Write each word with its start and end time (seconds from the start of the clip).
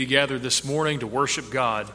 together 0.00 0.38
this 0.38 0.64
morning 0.64 1.00
to 1.00 1.06
worship 1.06 1.50
God. 1.50 1.86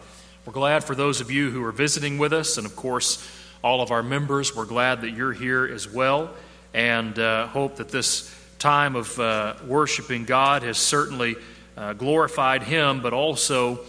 We're 0.46 0.54
glad 0.54 0.84
for 0.84 0.94
those 0.94 1.22
of 1.22 1.32
you 1.32 1.50
who 1.50 1.64
are 1.64 1.72
visiting 1.72 2.20
with 2.20 2.34
us, 2.34 2.60
and 2.60 2.68
of 2.68 2.76
course, 2.76 3.28
all 3.64 3.82
of 3.82 3.90
our 3.90 4.04
members. 4.04 4.56
We're 4.56 4.66
glad 4.66 5.02
that 5.02 5.10
you're 5.10 5.34
here 5.34 5.66
as 5.66 5.90
well, 5.90 6.30
and 6.72 7.18
uh, 7.18 7.48
hope 7.48 7.78
that 7.78 7.90
this 7.90 8.32
time 8.60 8.96
of 8.96 9.20
uh, 9.20 9.56
worshiping 9.66 10.26
God 10.26 10.62
has 10.62 10.78
certainly 10.78 11.36
uh, 11.76 11.94
glorified 11.94 12.62
Him, 12.62 13.02
but 13.02 13.12
also 13.12 13.80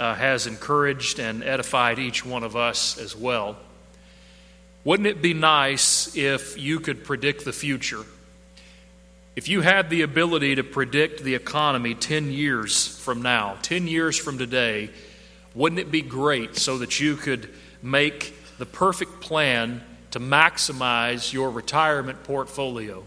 uh, 0.00 0.14
has 0.14 0.46
encouraged 0.46 1.18
and 1.18 1.44
edified 1.44 1.98
each 1.98 2.24
one 2.24 2.44
of 2.44 2.56
us 2.56 2.96
as 2.96 3.14
well. 3.14 3.58
Wouldn't 4.84 5.06
it 5.06 5.20
be 5.20 5.34
nice 5.34 6.16
if 6.16 6.56
you 6.56 6.80
could 6.80 7.04
predict 7.04 7.44
the 7.44 7.52
future? 7.52 8.06
If 9.36 9.48
you 9.48 9.60
had 9.60 9.90
the 9.90 10.00
ability 10.00 10.54
to 10.54 10.64
predict 10.64 11.22
the 11.22 11.34
economy 11.34 11.94
10 11.94 12.32
years 12.32 12.88
from 12.88 13.20
now, 13.20 13.58
10 13.60 13.86
years 13.86 14.16
from 14.16 14.38
today, 14.38 14.88
wouldn't 15.54 15.78
it 15.78 15.90
be 15.90 16.00
great 16.00 16.56
so 16.56 16.78
that 16.78 17.00
you 17.00 17.16
could 17.16 17.50
make 17.82 18.34
the 18.56 18.64
perfect 18.64 19.20
plan 19.20 19.82
to 20.12 20.20
maximize 20.20 21.34
your 21.34 21.50
retirement 21.50 22.24
portfolio? 22.24 23.04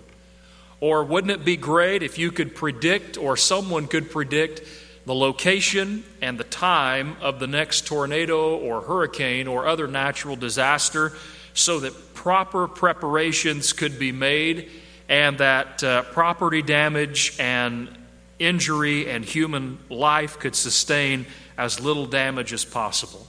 Or 0.80 1.04
wouldn't 1.04 1.31
it 1.31 1.44
be 1.44 1.57
great 1.57 2.04
if 2.04 2.20
you 2.20 2.32
could 2.32 2.55
predict, 2.55 3.18
or 3.18 3.35
someone 3.35 3.88
could 3.88 4.12
predict, 4.12 4.62
the 5.07 5.16
location 5.16 6.04
and 6.21 6.38
the 6.38 6.43
time 6.43 7.18
of 7.21 7.40
the 7.40 7.48
next 7.48 7.88
tornado 7.88 8.55
or 8.55 8.82
hurricane 8.82 9.48
or 9.48 9.66
other 9.66 9.88
natural 9.88 10.35
disaster 10.35 11.12
so 11.55 11.80
that 11.80 12.13
proper 12.13 12.68
preparations 12.68 13.73
could 13.73 13.98
be 13.98 14.12
made 14.12 14.70
and 15.09 15.40
that 15.40 15.84
uh, 15.84 16.04
property 16.04 16.62
damage 16.62 17.36
and 17.40 17.90
injury 18.38 19.09
and 19.09 19.26
human 19.26 19.80
life 19.90 20.40
could 20.40 20.55
sustain 20.55 21.26
as 21.58 21.82
little 21.82 22.05
damage 22.05 22.54
as 22.54 22.63
possible. 22.63 23.27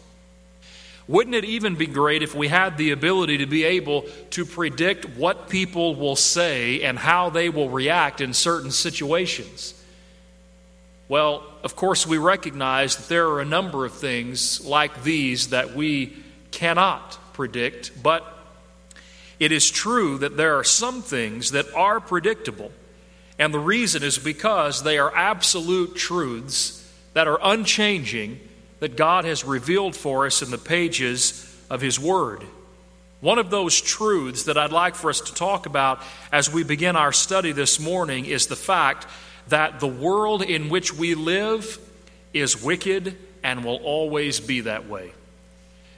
Wouldn't 1.08 1.34
it 1.34 1.44
even 1.44 1.74
be 1.74 1.86
great 1.86 2.22
if 2.22 2.36
we 2.36 2.46
had 2.46 2.78
the 2.78 2.92
ability 2.92 3.38
to 3.38 3.46
be 3.46 3.64
able 3.64 4.02
to 4.30 4.44
predict 4.44 5.06
what 5.16 5.48
people 5.48 5.96
will 5.96 6.14
say 6.14 6.82
and 6.82 6.96
how 6.96 7.30
they 7.30 7.48
will 7.48 7.68
react 7.68 8.20
in 8.20 8.32
certain 8.32 8.70
situations? 8.70 9.74
Well, 11.08 11.42
of 11.64 11.74
course, 11.74 12.06
we 12.06 12.18
recognize 12.18 12.94
that 12.94 13.08
there 13.08 13.28
are 13.30 13.40
a 13.40 13.44
number 13.44 13.84
of 13.84 13.94
things 13.94 14.64
like 14.64 15.02
these 15.02 15.48
that 15.48 15.74
we 15.74 16.16
cannot 16.52 17.18
predict, 17.32 18.00
but 18.00 18.22
it 19.40 19.50
is 19.50 19.70
true 19.70 20.18
that 20.18 20.36
there 20.36 20.56
are 20.56 20.64
some 20.64 21.00
things 21.02 21.50
that 21.52 21.72
are 21.74 21.98
predictable. 21.98 22.70
And 23.38 23.54
the 23.54 23.58
reason 23.58 24.02
is 24.02 24.18
because 24.18 24.82
they 24.82 24.98
are 24.98 25.16
absolute 25.16 25.96
truths 25.96 26.86
that 27.14 27.26
are 27.26 27.40
unchanging 27.42 28.38
that 28.80 28.96
God 28.96 29.24
has 29.24 29.44
revealed 29.44 29.96
for 29.96 30.26
us 30.26 30.42
in 30.42 30.50
the 30.50 30.58
pages 30.58 31.46
of 31.70 31.80
His 31.80 31.98
Word. 31.98 32.44
One 33.20 33.38
of 33.38 33.50
those 33.50 33.80
truths 33.80 34.44
that 34.44 34.58
I'd 34.58 34.72
like 34.72 34.94
for 34.94 35.10
us 35.10 35.20
to 35.22 35.34
talk 35.34 35.66
about 35.66 36.02
as 36.32 36.52
we 36.52 36.62
begin 36.62 36.96
our 36.96 37.12
study 37.12 37.52
this 37.52 37.80
morning 37.80 38.26
is 38.26 38.46
the 38.46 38.56
fact 38.56 39.06
that 39.48 39.80
the 39.80 39.86
world 39.86 40.42
in 40.42 40.68
which 40.68 40.94
we 40.94 41.14
live 41.14 41.78
is 42.32 42.62
wicked 42.62 43.16
and 43.42 43.64
will 43.64 43.76
always 43.76 44.38
be 44.38 44.60
that 44.62 44.88
way. 44.88 45.12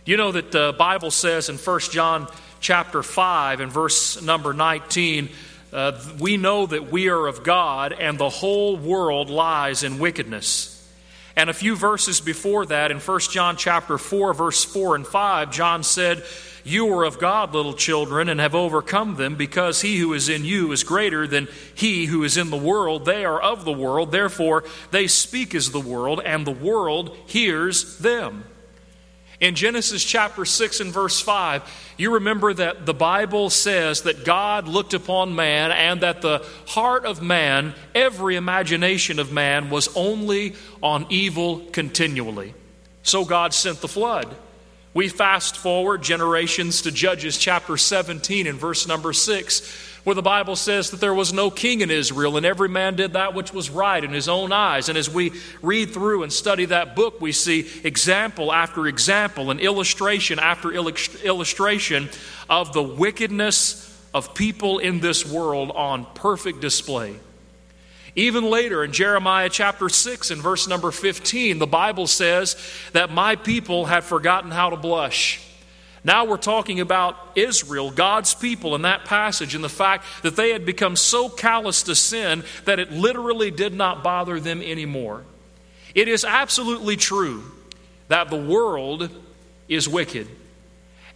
You 0.04 0.16
know 0.16 0.32
that 0.32 0.50
the 0.50 0.74
Bible 0.76 1.12
says 1.12 1.48
in 1.48 1.58
1 1.58 1.80
John 1.92 2.26
chapter 2.58 3.04
5 3.04 3.60
and 3.60 3.70
verse 3.70 4.20
number 4.20 4.52
19, 4.52 5.28
uh, 5.72 5.92
we 6.18 6.36
know 6.36 6.66
that 6.66 6.90
we 6.90 7.08
are 7.08 7.28
of 7.28 7.44
God 7.44 7.92
and 7.92 8.18
the 8.18 8.28
whole 8.28 8.76
world 8.76 9.30
lies 9.30 9.84
in 9.84 10.00
wickedness. 10.00 10.70
And 11.36 11.48
a 11.48 11.54
few 11.54 11.76
verses 11.76 12.20
before 12.20 12.66
that, 12.66 12.90
in 12.90 12.98
1 12.98 13.20
John 13.30 13.56
chapter 13.56 13.96
4, 13.96 14.34
verse 14.34 14.64
4 14.64 14.96
and 14.96 15.06
5, 15.06 15.52
John 15.52 15.84
said, 15.84 16.24
You 16.64 16.92
are 16.98 17.04
of 17.04 17.20
God, 17.20 17.54
little 17.54 17.72
children, 17.72 18.28
and 18.28 18.40
have 18.40 18.56
overcome 18.56 19.14
them, 19.14 19.36
because 19.36 19.82
he 19.82 19.98
who 19.98 20.14
is 20.14 20.28
in 20.28 20.44
you 20.44 20.72
is 20.72 20.82
greater 20.82 21.28
than 21.28 21.46
he 21.76 22.06
who 22.06 22.24
is 22.24 22.36
in 22.36 22.50
the 22.50 22.56
world. 22.56 23.04
They 23.04 23.24
are 23.24 23.40
of 23.40 23.64
the 23.64 23.72
world, 23.72 24.10
therefore 24.10 24.64
they 24.90 25.06
speak 25.06 25.54
as 25.54 25.70
the 25.70 25.80
world, 25.80 26.20
and 26.24 26.44
the 26.44 26.50
world 26.50 27.16
hears 27.28 27.98
them. 27.98 28.44
In 29.42 29.56
Genesis 29.56 30.04
chapter 30.04 30.44
6 30.44 30.78
and 30.78 30.92
verse 30.92 31.20
5, 31.20 31.94
you 31.98 32.14
remember 32.14 32.54
that 32.54 32.86
the 32.86 32.94
Bible 32.94 33.50
says 33.50 34.02
that 34.02 34.24
God 34.24 34.68
looked 34.68 34.94
upon 34.94 35.34
man 35.34 35.72
and 35.72 36.00
that 36.02 36.22
the 36.22 36.46
heart 36.68 37.04
of 37.04 37.20
man, 37.20 37.74
every 37.92 38.36
imagination 38.36 39.18
of 39.18 39.32
man, 39.32 39.68
was 39.68 39.88
only 39.96 40.54
on 40.80 41.06
evil 41.10 41.58
continually. 41.72 42.54
So 43.02 43.24
God 43.24 43.52
sent 43.52 43.80
the 43.80 43.88
flood. 43.88 44.32
We 44.94 45.08
fast 45.08 45.56
forward 45.56 46.02
generations 46.04 46.82
to 46.82 46.92
Judges 46.92 47.36
chapter 47.36 47.76
17 47.76 48.46
and 48.46 48.60
verse 48.60 48.86
number 48.86 49.12
6 49.12 49.91
where 50.04 50.14
the 50.14 50.22
Bible 50.22 50.56
says 50.56 50.90
that 50.90 51.00
there 51.00 51.14
was 51.14 51.32
no 51.32 51.50
king 51.50 51.80
in 51.80 51.90
Israel, 51.90 52.36
and 52.36 52.44
every 52.44 52.68
man 52.68 52.96
did 52.96 53.12
that 53.12 53.34
which 53.34 53.52
was 53.52 53.70
right 53.70 54.02
in 54.02 54.10
his 54.10 54.28
own 54.28 54.52
eyes. 54.52 54.88
And 54.88 54.98
as 54.98 55.08
we 55.08 55.32
read 55.62 55.90
through 55.90 56.24
and 56.24 56.32
study 56.32 56.64
that 56.66 56.96
book, 56.96 57.20
we 57.20 57.30
see 57.30 57.68
example 57.84 58.52
after 58.52 58.86
example 58.88 59.50
and 59.50 59.60
illustration 59.60 60.38
after 60.38 60.72
illustration 60.72 62.08
of 62.50 62.72
the 62.72 62.82
wickedness 62.82 63.88
of 64.12 64.34
people 64.34 64.78
in 64.78 65.00
this 65.00 65.24
world 65.24 65.70
on 65.70 66.04
perfect 66.14 66.60
display. 66.60 67.14
Even 68.14 68.44
later 68.44 68.84
in 68.84 68.92
Jeremiah 68.92 69.48
chapter 69.48 69.88
6 69.88 70.30
and 70.32 70.42
verse 70.42 70.68
number 70.68 70.90
15, 70.90 71.58
the 71.58 71.66
Bible 71.66 72.06
says 72.06 72.56
that 72.92 73.10
my 73.10 73.36
people 73.36 73.86
have 73.86 74.04
forgotten 74.04 74.50
how 74.50 74.70
to 74.70 74.76
blush. 74.76 75.40
Now 76.04 76.24
we're 76.24 76.36
talking 76.36 76.80
about 76.80 77.16
Israel, 77.36 77.90
God's 77.90 78.34
people, 78.34 78.74
in 78.74 78.82
that 78.82 79.04
passage, 79.04 79.54
and 79.54 79.62
the 79.62 79.68
fact 79.68 80.04
that 80.22 80.34
they 80.34 80.50
had 80.50 80.66
become 80.66 80.96
so 80.96 81.28
callous 81.28 81.84
to 81.84 81.94
sin 81.94 82.42
that 82.64 82.80
it 82.80 82.90
literally 82.90 83.50
did 83.50 83.72
not 83.72 84.02
bother 84.02 84.40
them 84.40 84.62
anymore. 84.62 85.22
It 85.94 86.08
is 86.08 86.24
absolutely 86.24 86.96
true 86.96 87.44
that 88.08 88.30
the 88.30 88.36
world 88.36 89.10
is 89.68 89.88
wicked. 89.88 90.26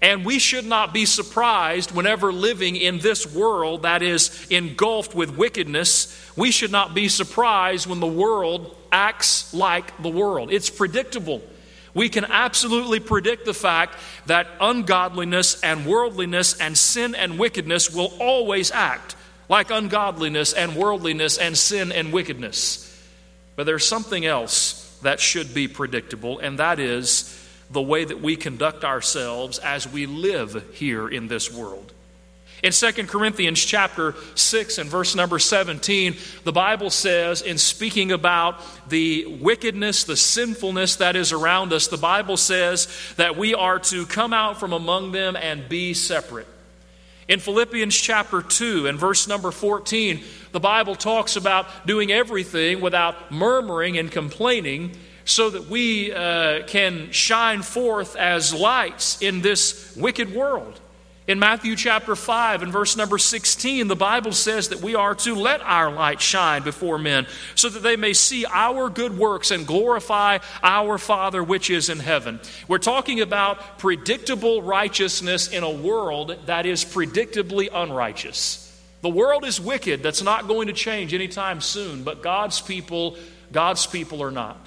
And 0.03 0.25
we 0.25 0.39
should 0.39 0.67
not 0.67 0.93
be 0.93 1.07
surprised 1.07 1.91
whenever 1.91 2.33
living 2.33 2.77
in 2.77 2.99
this 2.99 3.27
world 3.35 3.83
that 3.83 4.03
is 4.03 4.47
engulfed 4.51 5.15
with 5.15 5.37
wickedness. 5.37 6.15
We 6.37 6.51
should 6.51 6.71
not 6.71 6.95
be 6.95 7.09
surprised 7.09 7.87
when 7.87 8.01
the 8.01 8.07
world 8.07 8.77
acts 8.93 9.53
like 9.55 10.01
the 10.03 10.11
world. 10.11 10.53
It's 10.53 10.71
predictable 10.71 11.43
we 11.97 12.11
can 12.11 12.27
absolutely 12.27 13.01
predict 13.01 13.47
the 13.47 13.55
fact 13.55 13.97
that 14.27 14.47
ungodliness 14.61 15.59
and 15.63 15.87
worldliness 15.87 16.61
and 16.61 16.77
sin 16.77 17.15
and 17.15 17.39
wickedness 17.39 17.91
will 17.91 18.13
always 18.21 18.71
act 18.71 19.17
like 19.49 19.71
ungodliness 19.71 20.53
and 20.53 20.77
worldliness 20.77 21.39
and 21.39 21.57
sin 21.57 21.91
and 21.91 22.13
wickedness. 22.13 22.83
But 23.57 23.65
there's 23.65 23.89
something 23.89 24.27
else 24.27 24.99
that 25.05 25.21
should 25.21 25.55
be 25.55 25.69
predictable, 25.69 26.39
and 26.39 26.59
that 26.59 26.79
is 26.79 27.33
the 27.71 27.81
way 27.81 28.05
that 28.05 28.21
we 28.21 28.37
conduct 28.37 28.85
ourselves 28.85 29.59
as 29.59 29.91
we 29.91 30.05
live 30.05 30.75
here 30.75 31.09
in 31.09 31.29
this 31.29 31.51
world. 31.51 31.95
In 32.63 32.73
2 32.73 32.93
Corinthians 33.07 33.63
chapter 33.63 34.15
6 34.35 34.79
and 34.79 34.89
verse 34.89 35.15
number 35.15 35.39
17, 35.39 36.17
the 36.45 36.53
Bible 36.53 36.89
says, 36.89 37.43
in 37.43 37.59
speaking 37.59 38.13
about 38.13 38.61
the 38.89 39.27
wickedness, 39.41 40.05
the 40.05 40.17
sinfulness 40.17 40.97
that 40.97 41.17
is 41.17 41.33
around 41.33 41.75
us, 41.75 41.89
the 41.89 41.99
Bible 41.99 42.39
says 42.39 42.89
that 43.17 43.37
we 43.37 43.55
are 43.55 43.79
to 43.81 44.07
come 44.07 44.33
out 44.33 44.59
from 44.59 44.73
among 44.73 45.13
them 45.13 45.37
and 45.37 45.69
be 45.69 45.93
separate. 45.93 46.47
In 47.29 47.41
Philippians 47.41 47.95
chapter 47.95 48.41
2 48.41 48.87
and 48.87 48.99
verse 48.99 49.29
number 49.29 49.51
14, 49.51 50.23
the 50.53 50.61
Bible 50.61 50.95
talks 50.95 51.37
about 51.37 51.67
doing 51.87 52.11
everything 52.11 52.81
without 52.81 53.31
murmuring 53.31 53.99
and 53.99 54.11
complaining 54.11 54.97
so 55.27 55.51
that 55.51 55.67
we 55.67 56.13
uh, 56.13 56.63
can 56.67 57.11
shine 57.11 57.61
forth 57.63 58.17
as 58.17 58.55
lights 58.55 59.21
in 59.21 59.43
this 59.43 59.95
wicked 59.97 60.33
world. 60.33 60.81
In 61.29 61.41
Matthew 61.41 61.75
chapter 61.75 62.15
5 62.15 62.63
and 62.63 62.73
verse 62.73 62.97
number 62.97 63.19
16, 63.19 63.89
the 63.89 63.97
Bible 63.97 64.31
says 64.31 64.69
that 64.69 64.81
we 64.81 64.95
are 64.95 65.17
to 65.17 65.35
let 65.35 65.61
our 65.61 65.91
light 65.91 66.21
shine 66.21 66.63
before 66.63 66.99
men 66.99 67.27
so 67.57 67.69
that 67.69 67.83
they 67.83 67.97
may 67.97 68.13
see 68.13 68.47
our 68.47 68.89
good 68.89 69.19
works 69.19 69.51
and 69.51 69.67
glorify 69.67 70.39
our 70.63 70.99
Father 70.99 71.43
which 71.43 71.69
is 71.69 71.89
in 71.89 71.99
heaven. 71.99 72.39
We're 72.69 72.79
talking 72.79 73.21
about 73.21 73.79
predictable 73.79 74.63
righteousness 74.63 75.49
in 75.49 75.65
a 75.65 75.71
world 75.71 76.37
that 76.47 76.65
is 76.65 76.85
predictably 76.85 77.71
unrighteous. 77.75 78.63
The 79.03 79.09
world 79.09 79.45
is 79.45 79.61
wicked, 79.61 80.05
that's 80.05 80.23
not 80.23 80.47
going 80.47 80.69
to 80.69 80.73
change 80.73 81.13
anytime 81.13 81.61
soon, 81.61 82.05
but 82.05 82.23
God's 82.23 82.61
people, 82.61 83.17
God's 83.51 83.85
people 83.85 84.23
are 84.23 84.31
not. 84.31 84.66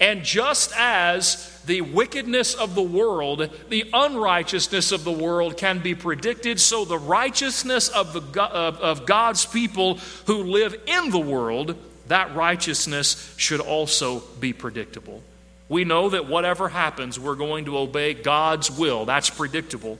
And 0.00 0.24
just 0.24 0.72
as 0.76 1.60
the 1.66 1.82
wickedness 1.82 2.54
of 2.54 2.74
the 2.74 2.82
world, 2.82 3.50
the 3.68 3.84
unrighteousness 3.92 4.92
of 4.92 5.04
the 5.04 5.12
world 5.12 5.58
can 5.58 5.80
be 5.80 5.94
predicted, 5.94 6.58
so 6.58 6.86
the 6.86 6.98
righteousness 6.98 7.90
of, 7.90 8.14
the, 8.14 8.42
of 8.42 9.04
God's 9.04 9.44
people 9.44 9.98
who 10.26 10.44
live 10.44 10.74
in 10.86 11.10
the 11.10 11.20
world 11.20 11.76
that 12.08 12.34
righteousness 12.34 13.34
should 13.36 13.60
also 13.60 14.20
be 14.40 14.52
predictable. 14.52 15.22
We 15.68 15.84
know 15.84 16.08
that 16.08 16.26
whatever 16.26 16.68
happens, 16.68 17.20
we're 17.20 17.36
going 17.36 17.66
to 17.66 17.78
obey 17.78 18.14
God's 18.14 18.70
will. 18.70 19.04
That's 19.04 19.30
predictable. 19.30 19.98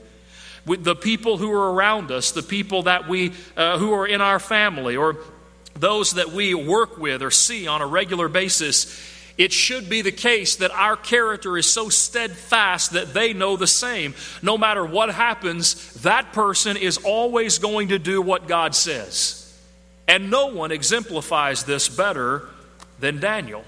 With 0.66 0.82
the 0.82 0.96
people 0.96 1.36
who 1.36 1.52
are 1.52 1.72
around 1.72 2.10
us, 2.10 2.32
the 2.32 2.42
people 2.42 2.82
that 2.82 3.06
we 3.08 3.32
uh, 3.56 3.78
who 3.78 3.92
are 3.92 4.06
in 4.06 4.20
our 4.20 4.40
family, 4.40 4.96
or 4.96 5.18
those 5.74 6.14
that 6.14 6.32
we 6.32 6.52
work 6.52 6.98
with 6.98 7.22
or 7.22 7.30
see 7.30 7.68
on 7.68 7.80
a 7.80 7.86
regular 7.86 8.28
basis, 8.28 8.86
it 9.40 9.54
should 9.54 9.88
be 9.88 10.02
the 10.02 10.12
case 10.12 10.56
that 10.56 10.70
our 10.70 10.98
character 10.98 11.56
is 11.56 11.64
so 11.64 11.88
steadfast 11.88 12.92
that 12.92 13.14
they 13.14 13.32
know 13.32 13.56
the 13.56 13.66
same. 13.66 14.14
No 14.42 14.58
matter 14.58 14.84
what 14.84 15.08
happens, 15.08 15.94
that 16.02 16.34
person 16.34 16.76
is 16.76 16.98
always 16.98 17.58
going 17.58 17.88
to 17.88 17.98
do 17.98 18.20
what 18.20 18.46
God 18.46 18.74
says. 18.74 19.58
And 20.06 20.30
no 20.30 20.48
one 20.48 20.72
exemplifies 20.72 21.64
this 21.64 21.88
better 21.88 22.50
than 22.98 23.18
Daniel. 23.18 23.64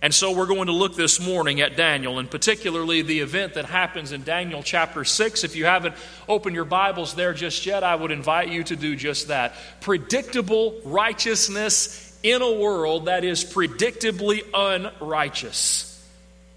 And 0.00 0.14
so 0.14 0.34
we're 0.34 0.46
going 0.46 0.68
to 0.68 0.72
look 0.72 0.96
this 0.96 1.20
morning 1.20 1.60
at 1.60 1.76
Daniel, 1.76 2.18
and 2.18 2.30
particularly 2.30 3.02
the 3.02 3.20
event 3.20 3.54
that 3.54 3.66
happens 3.66 4.12
in 4.12 4.22
Daniel 4.22 4.62
chapter 4.62 5.04
6. 5.04 5.44
If 5.44 5.54
you 5.54 5.66
haven't 5.66 5.96
opened 6.26 6.56
your 6.56 6.64
Bibles 6.64 7.12
there 7.12 7.34
just 7.34 7.66
yet, 7.66 7.84
I 7.84 7.94
would 7.94 8.10
invite 8.10 8.48
you 8.48 8.64
to 8.64 8.74
do 8.74 8.96
just 8.96 9.28
that. 9.28 9.52
Predictable 9.82 10.80
righteousness 10.82 12.07
in 12.22 12.42
a 12.42 12.52
world 12.52 13.06
that 13.06 13.24
is 13.24 13.44
predictably 13.44 14.44
unrighteous. 14.52 15.84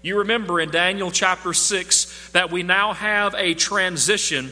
You 0.02 0.18
remember 0.18 0.60
in 0.60 0.70
Daniel 0.70 1.10
chapter 1.10 1.52
6 1.52 2.30
that 2.30 2.50
we 2.50 2.62
now 2.64 2.92
have 2.92 3.34
a 3.36 3.54
transition 3.54 4.50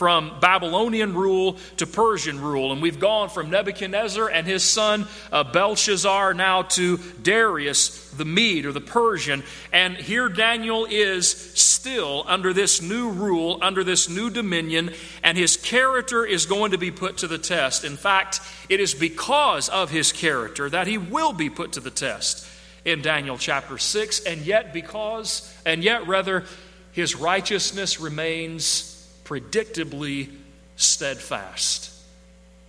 from 0.00 0.32
Babylonian 0.40 1.12
rule 1.12 1.58
to 1.76 1.86
Persian 1.86 2.40
rule. 2.40 2.72
And 2.72 2.80
we've 2.80 2.98
gone 2.98 3.28
from 3.28 3.50
Nebuchadnezzar 3.50 4.30
and 4.30 4.46
his 4.46 4.64
son 4.64 5.06
uh, 5.30 5.44
Belshazzar 5.44 6.32
now 6.32 6.62
to 6.62 6.96
Darius 7.22 8.08
the 8.12 8.24
Mede 8.24 8.64
or 8.64 8.72
the 8.72 8.80
Persian. 8.80 9.42
And 9.74 9.94
here 9.98 10.30
Daniel 10.30 10.86
is 10.88 11.28
still 11.28 12.24
under 12.26 12.54
this 12.54 12.80
new 12.80 13.10
rule, 13.10 13.58
under 13.60 13.84
this 13.84 14.08
new 14.08 14.30
dominion, 14.30 14.94
and 15.22 15.36
his 15.36 15.58
character 15.58 16.24
is 16.24 16.46
going 16.46 16.70
to 16.70 16.78
be 16.78 16.90
put 16.90 17.18
to 17.18 17.26
the 17.26 17.36
test. 17.36 17.84
In 17.84 17.98
fact, 17.98 18.40
it 18.70 18.80
is 18.80 18.94
because 18.94 19.68
of 19.68 19.90
his 19.90 20.12
character 20.12 20.70
that 20.70 20.86
he 20.86 20.96
will 20.96 21.34
be 21.34 21.50
put 21.50 21.72
to 21.72 21.80
the 21.80 21.90
test 21.90 22.46
in 22.86 23.02
Daniel 23.02 23.36
chapter 23.36 23.76
6. 23.76 24.20
And 24.20 24.46
yet, 24.46 24.72
because, 24.72 25.54
and 25.66 25.84
yet 25.84 26.06
rather, 26.06 26.46
his 26.92 27.16
righteousness 27.16 28.00
remains 28.00 28.89
predictably 29.30 30.28
steadfast. 30.74 31.92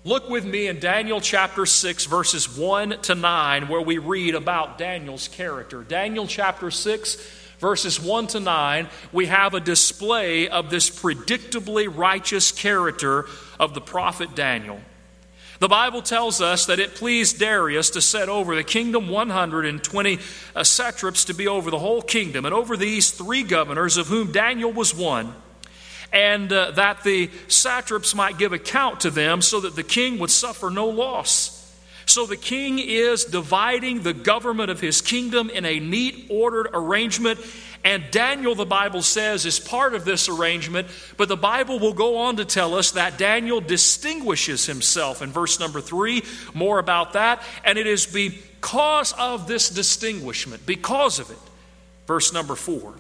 Look 0.04 0.30
with 0.30 0.46
me 0.46 0.68
in 0.68 0.80
Daniel 0.80 1.20
chapter 1.20 1.66
6, 1.66 2.06
verses 2.06 2.56
1 2.56 3.02
to 3.02 3.16
9, 3.16 3.68
where 3.68 3.82
we 3.82 3.98
read 3.98 4.36
about 4.36 4.78
Daniel's 4.78 5.28
character. 5.28 5.82
Daniel 5.82 6.28
chapter 6.28 6.70
6, 6.70 7.16
verses 7.60 8.00
1 8.00 8.28
to 8.28 8.40
9, 8.40 8.88
we 9.12 9.26
have 9.26 9.56
a 9.56 9.60
display 9.60 10.50
of 10.50 10.70
this 10.70 10.90
predictably 10.92 11.88
righteous 11.92 12.52
character 12.52 13.26
of 13.60 13.74
the 13.74 13.82
prophet 13.82 14.36
Daniel. 14.36 14.80
The 15.58 15.68
Bible 15.68 16.04
tells 16.04 16.42
us 16.42 16.68
that 16.68 16.80
it 16.80 16.94
pleased 16.94 17.40
Darius 17.40 17.92
to 17.92 18.02
set 18.02 18.30
over 18.30 18.56
the 18.56 18.64
kingdom 18.64 19.10
120 19.10 20.20
uh, 20.56 20.64
satraps 20.64 21.26
to 21.26 21.34
be 21.34 21.48
over 21.48 21.72
the 21.72 21.80
whole 21.80 22.04
kingdom, 22.04 22.46
and 22.46 22.54
over 22.54 22.78
these 22.78 23.10
three 23.10 23.44
governors, 23.44 23.98
of 23.98 24.08
whom 24.08 24.32
Daniel 24.32 24.72
was 24.72 24.94
one 24.94 25.34
and 26.12 26.52
uh, 26.52 26.72
that 26.72 27.04
the 27.04 27.30
satraps 27.48 28.14
might 28.14 28.38
give 28.38 28.54
account 28.54 29.02
to 29.02 29.10
them 29.10 29.42
so 29.42 29.62
that 29.62 29.76
the 29.76 29.84
king 29.84 30.20
would 30.20 30.32
suffer 30.32 30.70
no 30.70 30.88
loss. 30.88 31.58
So 32.06 32.26
the 32.26 32.38
king 32.38 32.80
is 32.80 33.26
dividing 33.26 34.02
the 34.02 34.14
government 34.14 34.70
of 34.70 34.82
his 34.82 35.02
kingdom 35.02 35.50
in 35.50 35.66
a 35.66 35.80
neat, 35.80 36.28
ordered 36.30 36.70
arrangement. 36.74 37.40
And 37.84 38.04
Daniel, 38.12 38.54
the 38.54 38.66
Bible 38.66 39.02
says, 39.02 39.46
is 39.46 39.60
part 39.60 39.94
of 39.94 40.04
this 40.04 40.28
arrangement. 40.28 40.88
But 41.16 41.30
the 41.30 41.38
Bible 41.38 41.80
will 41.80 41.94
go 41.94 42.18
on 42.18 42.36
to 42.38 42.46
tell 42.46 42.76
us 42.76 42.92
that 42.92 43.18
Daniel 43.18 43.62
distinguishes 43.62 44.66
himself 44.66 45.22
in 45.22 45.32
verse 45.32 45.60
number 45.60 45.80
three. 45.80 46.24
More 46.54 46.80
about 46.80 47.14
that. 47.14 47.42
And 47.64 47.78
it 47.78 47.88
is 47.88 48.06
because 48.06 49.14
of 49.14 49.48
this 49.48 49.70
distinguishment, 49.70 50.66
because 50.66 51.20
of 51.20 51.32
it. 51.32 51.38
Verse 52.08 52.34
number 52.34 52.56
four 52.56 52.96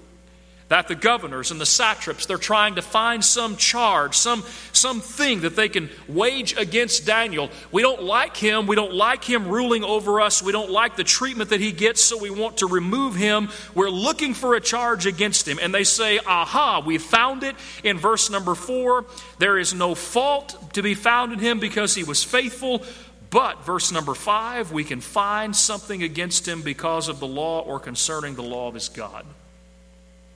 that 0.71 0.87
the 0.87 0.95
governors 0.95 1.51
and 1.51 1.59
the 1.59 1.65
satraps 1.65 2.25
they're 2.25 2.37
trying 2.37 2.75
to 2.75 2.81
find 2.81 3.25
some 3.25 3.57
charge 3.57 4.15
some 4.15 4.41
something 4.71 5.41
that 5.41 5.53
they 5.53 5.67
can 5.67 5.89
wage 6.07 6.55
against 6.55 7.05
daniel. 7.05 7.51
We 7.73 7.81
don't 7.81 8.01
like 8.01 8.37
him. 8.37 8.67
We 8.67 8.77
don't 8.77 8.93
like 8.93 9.21
him 9.25 9.49
ruling 9.49 9.83
over 9.83 10.21
us. 10.21 10.41
We 10.41 10.53
don't 10.53 10.71
like 10.71 10.95
the 10.95 11.03
treatment 11.03 11.49
that 11.49 11.59
he 11.59 11.73
gets 11.73 12.01
so 12.01 12.17
we 12.17 12.29
want 12.29 12.57
to 12.57 12.67
remove 12.67 13.15
him. 13.15 13.49
We're 13.75 13.89
looking 13.89 14.33
for 14.33 14.55
a 14.55 14.61
charge 14.61 15.05
against 15.05 15.45
him. 15.45 15.59
And 15.61 15.75
they 15.75 15.83
say 15.83 16.19
aha 16.25 16.81
we 16.85 16.97
found 16.97 17.43
it. 17.43 17.57
In 17.83 17.97
verse 17.97 18.29
number 18.29 18.55
4 18.55 19.05
there 19.39 19.57
is 19.57 19.73
no 19.73 19.93
fault 19.93 20.73
to 20.75 20.81
be 20.81 20.95
found 20.95 21.33
in 21.33 21.39
him 21.39 21.59
because 21.59 21.95
he 21.95 22.05
was 22.05 22.23
faithful. 22.23 22.85
But, 23.29 23.65
verse 23.65 23.93
number 23.93 24.13
five, 24.13 24.73
we 24.73 24.83
can 24.83 24.99
find 24.99 25.55
something 25.55 26.03
against 26.03 26.45
him 26.45 26.63
because 26.63 27.07
of 27.07 27.21
the 27.21 27.27
law 27.27 27.61
or 27.61 27.79
concerning 27.79 28.35
the 28.35 28.43
law 28.43 28.67
of 28.67 28.73
his 28.73 28.89
God. 28.89 29.25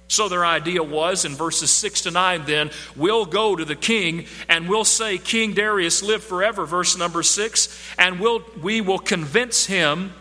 So 0.07 0.29
their 0.29 0.45
idea 0.45 0.83
was 0.83 1.25
in 1.25 1.33
verses 1.33 1.71
6 1.71 2.01
to 2.01 2.11
9 2.11 2.45
then, 2.45 2.69
we'll 2.95 3.25
go 3.25 3.55
to 3.55 3.65
the 3.65 3.75
king 3.75 4.27
and 4.47 4.69
we'll 4.69 4.85
say, 4.85 5.17
King 5.17 5.53
Darius, 5.53 6.03
live 6.03 6.23
forever, 6.23 6.65
verse 6.65 6.97
number 6.97 7.23
6, 7.23 7.95
and 7.97 8.19
we'll, 8.19 8.43
we 8.61 8.81
will 8.81 8.99
convince 8.99 9.65
him. 9.65 10.13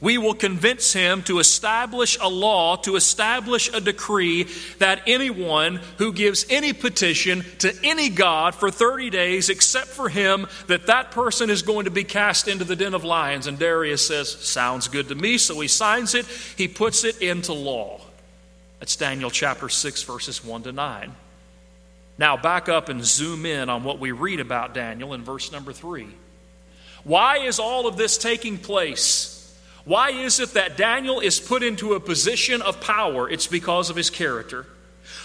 We 0.00 0.16
will 0.16 0.34
convince 0.34 0.92
him 0.92 1.22
to 1.24 1.40
establish 1.40 2.16
a 2.20 2.28
law, 2.28 2.76
to 2.76 2.94
establish 2.94 3.72
a 3.72 3.80
decree 3.80 4.46
that 4.78 5.02
anyone 5.08 5.80
who 5.98 6.12
gives 6.12 6.46
any 6.48 6.72
petition 6.72 7.44
to 7.58 7.74
any 7.82 8.08
God 8.08 8.54
for 8.54 8.70
30 8.70 9.10
days, 9.10 9.48
except 9.48 9.88
for 9.88 10.08
him, 10.08 10.46
that 10.68 10.86
that 10.86 11.10
person 11.10 11.50
is 11.50 11.62
going 11.62 11.86
to 11.86 11.90
be 11.90 12.04
cast 12.04 12.46
into 12.46 12.64
the 12.64 12.76
den 12.76 12.94
of 12.94 13.02
lions. 13.02 13.48
And 13.48 13.58
Darius 13.58 14.06
says, 14.06 14.30
Sounds 14.30 14.86
good 14.86 15.08
to 15.08 15.16
me. 15.16 15.36
So 15.36 15.58
he 15.58 15.66
signs 15.66 16.14
it, 16.14 16.26
he 16.56 16.68
puts 16.68 17.02
it 17.02 17.20
into 17.20 17.52
law. 17.52 18.00
That's 18.78 18.96
Daniel 18.96 19.30
chapter 19.30 19.68
6, 19.68 20.02
verses 20.02 20.44
1 20.44 20.64
to 20.64 20.72
9. 20.72 21.14
Now, 22.16 22.36
back 22.36 22.68
up 22.68 22.88
and 22.88 23.04
zoom 23.04 23.46
in 23.46 23.68
on 23.68 23.84
what 23.84 23.98
we 23.98 24.12
read 24.12 24.40
about 24.40 24.74
Daniel 24.74 25.14
in 25.14 25.22
verse 25.22 25.52
number 25.52 25.72
3. 25.72 26.06
Why 27.04 27.38
is 27.38 27.58
all 27.58 27.86
of 27.86 27.96
this 27.96 28.18
taking 28.18 28.58
place? 28.58 29.34
Why 29.84 30.10
is 30.10 30.40
it 30.40 30.50
that 30.50 30.76
Daniel 30.76 31.20
is 31.20 31.40
put 31.40 31.62
into 31.62 31.94
a 31.94 32.00
position 32.00 32.60
of 32.60 32.80
power? 32.80 33.30
It's 33.30 33.46
because 33.46 33.88
of 33.88 33.96
his 33.96 34.10
character. 34.10 34.66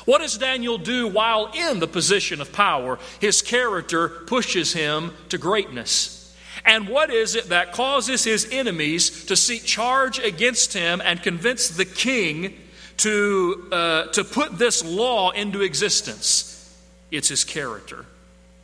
What 0.05 0.21
does 0.21 0.37
Daniel 0.37 0.77
do 0.77 1.07
while 1.07 1.51
in 1.53 1.79
the 1.79 1.87
position 1.87 2.41
of 2.41 2.53
power? 2.53 2.99
His 3.19 3.41
character 3.41 4.07
pushes 4.07 4.73
him 4.73 5.13
to 5.29 5.37
greatness. 5.37 6.35
And 6.65 6.87
what 6.87 7.09
is 7.09 7.35
it 7.35 7.49
that 7.49 7.73
causes 7.73 8.23
his 8.23 8.47
enemies 8.51 9.25
to 9.25 9.35
seek 9.35 9.65
charge 9.65 10.19
against 10.19 10.73
him 10.73 11.01
and 11.03 11.21
convince 11.21 11.69
the 11.69 11.85
king 11.85 12.57
to, 12.97 13.67
uh, 13.71 14.03
to 14.07 14.23
put 14.23 14.57
this 14.57 14.83
law 14.83 15.31
into 15.31 15.61
existence? 15.61 16.49
It's 17.11 17.27
his 17.27 17.43
character. 17.43 18.05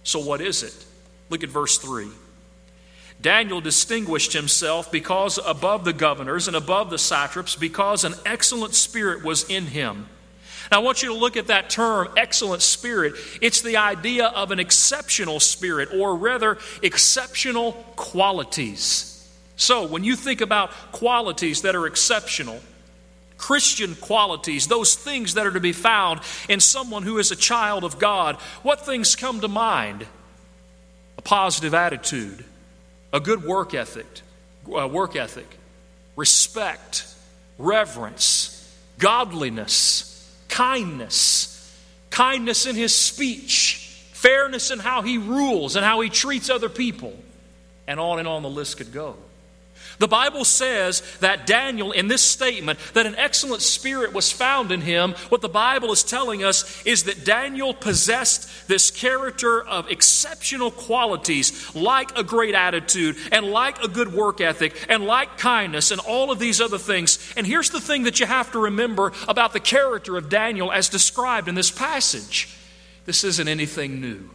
So, 0.03 0.19
what 0.19 0.41
is 0.41 0.63
it? 0.63 0.85
Look 1.29 1.43
at 1.43 1.49
verse 1.49 1.77
3. 1.77 2.07
Daniel 3.21 3.59
distinguished 3.59 4.33
himself 4.33 4.91
because 4.91 5.39
above 5.45 5.83
the 5.83 5.93
governors 5.93 6.47
and 6.47 6.55
above 6.55 6.89
the 6.89 6.97
satraps, 6.97 7.55
because 7.55 8.03
an 8.05 8.13
excellent 8.25 8.75
spirit 8.75 9.23
was 9.23 9.43
in 9.49 9.65
him. 9.65 10.07
Now, 10.71 10.79
I 10.79 10.83
want 10.83 11.01
you 11.01 11.09
to 11.09 11.15
look 11.15 11.35
at 11.35 11.47
that 11.47 11.69
term, 11.69 12.09
excellent 12.15 12.61
spirit. 12.61 13.15
It's 13.41 13.61
the 13.61 13.77
idea 13.77 14.27
of 14.27 14.51
an 14.51 14.59
exceptional 14.59 15.39
spirit, 15.39 15.89
or 15.93 16.15
rather, 16.15 16.57
exceptional 16.81 17.73
qualities. 17.95 19.05
So, 19.55 19.85
when 19.85 20.03
you 20.03 20.15
think 20.15 20.39
about 20.41 20.71
qualities 20.91 21.63
that 21.63 21.75
are 21.75 21.85
exceptional, 21.85 22.61
Christian 23.39 23.95
qualities, 23.95 24.67
those 24.67 24.93
things 24.93 25.33
that 25.33 25.47
are 25.47 25.51
to 25.51 25.59
be 25.59 25.71
found 25.71 26.19
in 26.47 26.59
someone 26.59 27.03
who 27.03 27.17
is 27.17 27.31
a 27.31 27.35
child 27.35 27.83
of 27.83 27.97
God, 27.97 28.35
what 28.61 28.85
things 28.85 29.15
come 29.15 29.39
to 29.39 29.47
mind? 29.47 30.05
A 31.17 31.21
positive 31.21 31.73
attitude, 31.73 32.45
a 33.11 33.19
good 33.19 33.43
work 33.43 33.73
ethic, 33.73 34.05
uh, 34.67 34.87
work 34.87 35.15
ethic, 35.15 35.47
respect, 36.15 37.07
reverence, 37.57 38.55
godliness, 38.99 40.05
kindness, 40.49 41.55
kindness 42.09 42.65
in 42.65 42.75
his 42.75 42.93
speech, 42.93 44.03
fairness 44.11 44.69
in 44.69 44.79
how 44.79 45.01
he 45.01 45.17
rules 45.17 45.77
and 45.77 45.85
how 45.85 46.01
he 46.01 46.09
treats 46.09 46.49
other 46.49 46.69
people, 46.69 47.17
and 47.87 47.99
on 47.99 48.19
and 48.19 48.27
on 48.27 48.43
the 48.43 48.49
list 48.49 48.77
could 48.77 48.91
go. 48.91 49.15
The 49.99 50.07
Bible 50.07 50.45
says 50.45 51.03
that 51.19 51.45
Daniel, 51.45 51.91
in 51.91 52.07
this 52.07 52.23
statement, 52.23 52.79
that 52.93 53.05
an 53.05 53.15
excellent 53.15 53.61
spirit 53.61 54.13
was 54.13 54.31
found 54.31 54.71
in 54.71 54.79
him. 54.79 55.13
What 55.27 55.41
the 55.41 55.49
Bible 55.49 55.91
is 55.91 56.03
telling 56.03 56.41
us 56.41 56.81
is 56.85 57.03
that 57.03 57.25
Daniel 57.25 57.73
possessed 57.73 58.67
this 58.69 58.91
character 58.91 59.61
of 59.61 59.91
exceptional 59.91 60.71
qualities, 60.71 61.75
like 61.75 62.17
a 62.17 62.23
great 62.23 62.55
attitude, 62.55 63.17
and 63.33 63.47
like 63.47 63.83
a 63.83 63.89
good 63.89 64.13
work 64.13 64.39
ethic, 64.39 64.73
and 64.87 65.05
like 65.05 65.37
kindness, 65.37 65.91
and 65.91 65.99
all 65.99 66.31
of 66.31 66.39
these 66.39 66.61
other 66.61 66.77
things. 66.77 67.19
And 67.35 67.45
here's 67.45 67.69
the 67.69 67.81
thing 67.81 68.03
that 68.03 68.21
you 68.21 68.25
have 68.25 68.53
to 68.53 68.59
remember 68.59 69.11
about 69.27 69.51
the 69.51 69.59
character 69.59 70.15
of 70.15 70.29
Daniel 70.29 70.71
as 70.71 70.87
described 70.87 71.49
in 71.49 71.55
this 71.55 71.71
passage 71.71 72.55
this 73.05 73.23
isn't 73.23 73.47
anything 73.47 74.01
new. 74.01 74.29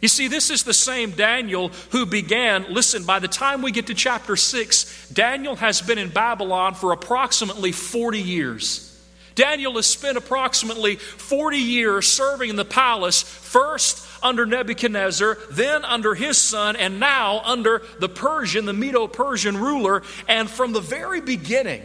You 0.00 0.08
see, 0.08 0.28
this 0.28 0.50
is 0.50 0.62
the 0.62 0.74
same 0.74 1.10
Daniel 1.10 1.68
who 1.90 2.06
began. 2.06 2.66
Listen, 2.70 3.04
by 3.04 3.18
the 3.18 3.28
time 3.28 3.60
we 3.60 3.70
get 3.70 3.88
to 3.88 3.94
chapter 3.94 4.34
6, 4.34 5.10
Daniel 5.10 5.56
has 5.56 5.82
been 5.82 5.98
in 5.98 6.08
Babylon 6.08 6.74
for 6.74 6.92
approximately 6.92 7.72
40 7.72 8.18
years. 8.18 8.86
Daniel 9.34 9.74
has 9.74 9.86
spent 9.86 10.16
approximately 10.16 10.96
40 10.96 11.58
years 11.58 12.06
serving 12.06 12.50
in 12.50 12.56
the 12.56 12.64
palace, 12.64 13.22
first 13.22 14.06
under 14.22 14.44
Nebuchadnezzar, 14.44 15.38
then 15.50 15.84
under 15.84 16.14
his 16.14 16.36
son, 16.36 16.76
and 16.76 16.98
now 16.98 17.40
under 17.44 17.82
the 18.00 18.08
Persian, 18.08 18.66
the 18.66 18.72
Medo 18.72 19.06
Persian 19.06 19.56
ruler. 19.56 20.02
And 20.28 20.48
from 20.50 20.72
the 20.72 20.80
very 20.80 21.20
beginning, 21.20 21.82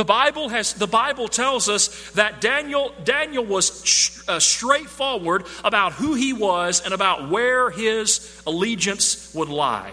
the 0.00 0.04
Bible, 0.04 0.48
has, 0.48 0.72
the 0.72 0.86
Bible 0.86 1.28
tells 1.28 1.68
us 1.68 2.10
that 2.12 2.40
Daniel, 2.40 2.94
Daniel 3.04 3.44
was 3.44 3.84
sh- 3.84 4.20
uh, 4.26 4.40
straightforward 4.40 5.44
about 5.62 5.92
who 5.92 6.14
he 6.14 6.32
was 6.32 6.80
and 6.82 6.94
about 6.94 7.28
where 7.28 7.68
his 7.68 8.42
allegiance 8.46 9.30
would 9.34 9.50
lie. 9.50 9.92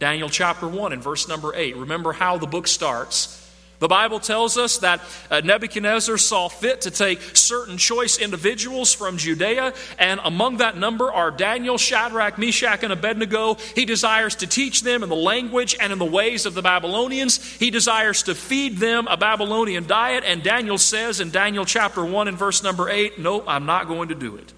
Daniel 0.00 0.28
chapter 0.28 0.68
1 0.68 0.92
and 0.92 1.02
verse 1.02 1.28
number 1.28 1.54
8. 1.54 1.76
Remember 1.76 2.12
how 2.12 2.36
the 2.36 2.46
book 2.46 2.66
starts. 2.66 3.39
The 3.80 3.88
Bible 3.88 4.20
tells 4.20 4.58
us 4.58 4.78
that 4.78 5.00
uh, 5.30 5.40
Nebuchadnezzar 5.40 6.18
saw 6.18 6.48
fit 6.48 6.82
to 6.82 6.90
take 6.90 7.20
certain 7.34 7.78
choice 7.78 8.18
individuals 8.18 8.94
from 8.94 9.16
Judea, 9.16 9.72
and 9.98 10.20
among 10.22 10.58
that 10.58 10.76
number 10.76 11.10
are 11.10 11.30
Daniel, 11.30 11.78
Shadrach, 11.78 12.36
Meshach, 12.36 12.82
and 12.82 12.92
Abednego. 12.92 13.56
He 13.74 13.86
desires 13.86 14.36
to 14.36 14.46
teach 14.46 14.82
them 14.82 15.02
in 15.02 15.08
the 15.08 15.16
language 15.16 15.74
and 15.80 15.94
in 15.94 15.98
the 15.98 16.04
ways 16.04 16.44
of 16.44 16.52
the 16.52 16.60
Babylonians. 16.60 17.42
He 17.42 17.70
desires 17.70 18.22
to 18.24 18.34
feed 18.34 18.76
them 18.76 19.08
a 19.08 19.16
Babylonian 19.16 19.86
diet, 19.86 20.24
and 20.26 20.42
Daniel 20.42 20.76
says 20.76 21.20
in 21.20 21.30
Daniel 21.30 21.64
chapter 21.64 22.04
1 22.04 22.28
and 22.28 22.36
verse 22.36 22.62
number 22.62 22.90
8, 22.90 23.18
No, 23.18 23.46
I'm 23.46 23.64
not 23.64 23.88
going 23.88 24.10
to 24.10 24.14
do 24.14 24.36
it. 24.36 24.52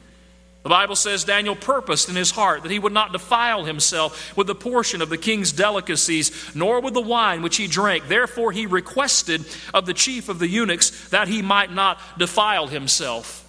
The 0.63 0.69
Bible 0.69 0.95
says 0.95 1.25
Daniel 1.25 1.57
purposed 1.57 2.09
in 2.09 2.15
his 2.15 2.31
heart 2.31 2.63
that 2.63 2.71
he 2.71 2.79
would 2.79 2.93
not 2.93 3.11
defile 3.11 3.65
himself 3.65 4.37
with 4.37 4.47
the 4.47 4.55
portion 4.55 5.03
of 5.03 5.09
the 5.09 5.19
king's 5.19 5.51
delicacies, 5.51 6.55
nor 6.55 6.81
with 6.81 6.95
the 6.95 7.01
wine 7.01 7.43
which 7.43 7.57
he 7.57 7.67
drank. 7.67 8.07
Therefore, 8.07 8.53
he 8.53 8.67
requested 8.67 9.45
of 9.75 9.87
the 9.87 9.95
chief 9.95 10.29
of 10.29 10.39
the 10.39 10.47
eunuchs 10.47 11.09
that 11.09 11.27
he 11.27 11.43
might 11.43 11.73
not 11.73 11.99
defile 12.17 12.69
himself. 12.69 13.41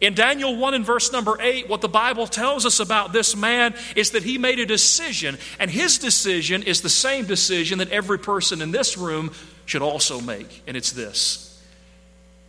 In 0.00 0.14
Daniel 0.14 0.56
1 0.56 0.74
and 0.74 0.84
verse 0.84 1.12
number 1.12 1.40
8, 1.40 1.68
what 1.68 1.82
the 1.82 1.88
Bible 1.88 2.26
tells 2.26 2.66
us 2.66 2.80
about 2.80 3.12
this 3.12 3.36
man 3.36 3.74
is 3.94 4.10
that 4.12 4.22
he 4.22 4.38
made 4.38 4.58
a 4.58 4.66
decision, 4.66 5.38
and 5.58 5.70
his 5.70 5.98
decision 5.98 6.62
is 6.62 6.80
the 6.80 6.88
same 6.88 7.26
decision 7.26 7.78
that 7.78 7.90
every 7.90 8.18
person 8.18 8.60
in 8.62 8.70
this 8.70 8.98
room 8.98 9.30
should 9.66 9.82
also 9.82 10.20
make, 10.20 10.62
and 10.66 10.76
it's 10.76 10.92
this 10.92 11.50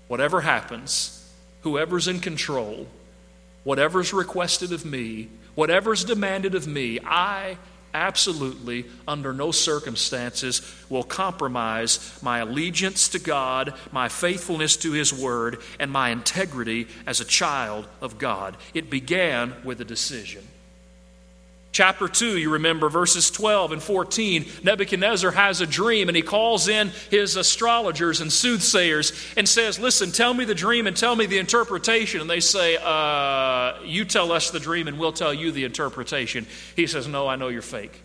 whatever 0.08 0.42
happens, 0.42 1.28
whoever's 1.62 2.08
in 2.08 2.20
control, 2.20 2.88
whatever's 3.66 4.14
requested 4.14 4.72
of 4.72 4.86
me, 4.86 5.28
whatever's 5.56 6.06
demanded 6.06 6.56
of 6.56 6.66
me, 6.66 7.02
I 7.04 7.58
absolutely, 7.94 8.86
under 9.08 9.34
no 9.34 9.52
circumstances, 9.52 10.62
will 10.90 11.04
compromise 11.04 12.18
my 12.22 12.40
allegiance 12.40 13.10
to 13.10 13.20
God, 13.20 13.74
my 13.92 14.08
faithfulness 14.08 14.76
to 14.78 14.92
His 14.92 15.12
Word, 15.12 15.62
and 15.80 15.92
my 15.92 16.10
integrity 16.10 16.88
as 17.08 17.20
a 17.20 17.26
child 17.26 17.88
of 18.02 18.18
God. 18.18 18.56
It 18.74 18.90
began 18.90 19.54
with 19.64 19.82
a 19.82 19.86
decision. 19.86 20.46
Chapter 21.76 22.08
2, 22.08 22.38
you 22.38 22.52
remember 22.52 22.88
verses 22.88 23.30
12 23.30 23.74
and 23.74 23.84
14. 23.84 24.46
Nebuchadnezzar 24.64 25.32
has 25.32 25.60
a 25.60 25.68
dream 25.68 26.08
and 26.08 26.16
he 26.16 26.22
calls 26.22 26.70
in 26.70 26.94
his 27.12 27.36
astrologers 27.36 28.22
and 28.22 28.32
soothsayers 28.32 29.12
and 29.36 29.46
says, 29.46 29.78
Listen, 29.78 30.14
tell 30.14 30.34
me 30.34 30.46
the 30.46 30.56
dream 30.56 30.88
and 30.88 30.96
tell 30.96 31.18
me 31.18 31.26
the 31.26 31.38
interpretation. 31.38 32.22
And 32.22 32.30
they 32.30 32.40
say, 32.40 32.78
uh, 32.82 33.74
You 33.84 34.06
tell 34.06 34.32
us 34.32 34.52
the 34.52 34.60
dream 34.62 34.88
and 34.88 34.98
we'll 34.98 35.12
tell 35.12 35.34
you 35.34 35.52
the 35.52 35.66
interpretation. 35.66 36.48
He 36.78 36.88
says, 36.88 37.10
No, 37.10 37.28
I 37.28 37.36
know 37.36 37.50
you're 37.50 37.62
fake. 37.62 38.02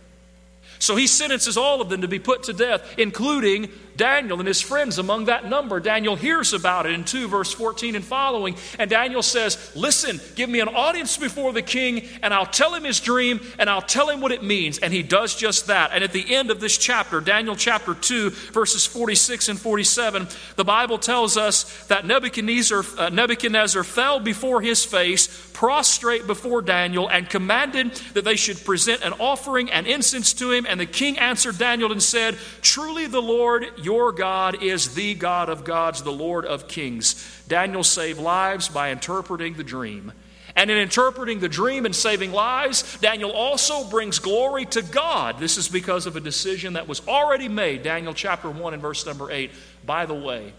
So 0.81 0.97
he 0.97 1.07
sentences 1.07 1.57
all 1.57 1.81
of 1.81 1.91
them 1.91 2.01
to 2.01 2.09
be 2.09 2.19
put 2.19 2.43
to 2.45 2.53
death, 2.53 2.99
including 2.99 3.69
Daniel 4.01 4.39
and 4.39 4.49
his 4.49 4.63
friends 4.63 4.97
among 4.97 5.27
that 5.27 5.45
number. 5.45 5.79
Daniel 5.79 6.17
hears 6.17 6.55
about 6.55 6.87
it 6.87 6.93
in 6.93 7.05
2 7.05 7.29
verse 7.29 7.53
14 7.53 7.95
and 7.97 8.05
following. 8.05 8.57
And 8.79 8.89
Daniel 8.89 9.23
says, 9.23 9.77
Listen, 9.77 10.19
give 10.37 10.49
me 10.49 10.61
an 10.61 10.69
audience 10.69 11.19
before 11.19 11.53
the 11.53 11.61
king, 11.61 12.09
and 12.23 12.33
I'll 12.33 12.47
tell 12.47 12.75
him 12.75 12.85
his 12.85 12.99
dream, 12.99 13.41
and 13.59 13.69
I'll 13.69 13.83
tell 13.83 14.09
him 14.09 14.23
what 14.23 14.33
it 14.33 14.43
means. 14.43 14.79
And 14.79 14.91
he 14.91 15.03
does 15.03 15.37
just 15.37 15.67
that. 15.67 15.91
And 15.93 16.03
at 16.03 16.13
the 16.13 16.35
end 16.35 16.51
of 16.51 16.61
this 16.61 16.79
chapter, 16.79 17.21
Daniel 17.21 17.55
chapter 17.55 17.93
2, 17.93 18.31
verses 18.31 18.87
46 18.87 19.51
and 19.51 19.61
47, 19.61 20.29
the 20.57 20.65
Bible 20.65 20.97
tells 20.97 21.37
us 21.37 21.87
that 21.89 22.07
Nebuchadnezzar, 22.07 22.83
uh, 22.97 23.11
Nebuchadnezzar 23.11 23.85
fell 23.85 24.19
before 24.19 24.63
his 24.63 24.83
face, 24.83 25.29
prostrate 25.53 26.27
before 26.27 26.63
Daniel, 26.63 27.11
and 27.11 27.29
commanded 27.29 27.93
that 28.15 28.25
they 28.25 28.37
should 28.37 28.65
present 28.65 29.03
an 29.03 29.13
offering 29.21 29.71
and 29.71 29.87
incense 29.87 30.33
to 30.33 30.53
him. 30.53 30.65
And 30.67 30.81
the 30.81 30.87
king 30.87 31.19
answered 31.19 31.59
Daniel 31.59 31.93
and 31.93 32.03
said, 32.03 32.39
Truly 32.63 33.07
the 33.07 33.21
Lord, 33.21 33.67
your 33.91 34.13
God 34.13 34.63
is 34.63 34.95
the 34.95 35.15
God 35.15 35.49
of 35.49 35.65
gods, 35.65 36.05
the 36.05 36.13
Lord 36.13 36.47
of 36.47 36.69
kings. 36.69 37.43
Daniel 37.49 37.83
saved 37.83 38.21
lives 38.21 38.69
by 38.69 38.93
interpreting 38.93 39.55
the 39.55 39.65
dream. 39.65 40.13
And 40.55 40.71
in 40.71 40.79
interpreting 40.79 41.41
the 41.41 41.49
dream 41.49 41.87
and 41.87 41.97
saving 41.97 42.31
lives, 42.31 42.99
Daniel 43.01 43.33
also 43.33 43.83
brings 43.91 44.21
glory 44.21 44.65
to 44.67 44.83
God. 44.83 45.41
This 45.41 45.57
is 45.57 45.69
because 45.69 46.07
of 46.07 46.15
a 46.15 46.21
decision 46.21 46.75
that 46.75 46.87
was 46.87 47.05
already 47.09 47.49
made. 47.49 47.83
Daniel 47.83 48.15
chapter 48.15 48.49
1 48.49 48.75
and 48.75 48.81
verse 48.81 49.05
number 49.05 49.29
8. 49.29 49.51
By 49.85 50.07
the 50.07 50.15
way, 50.15 50.53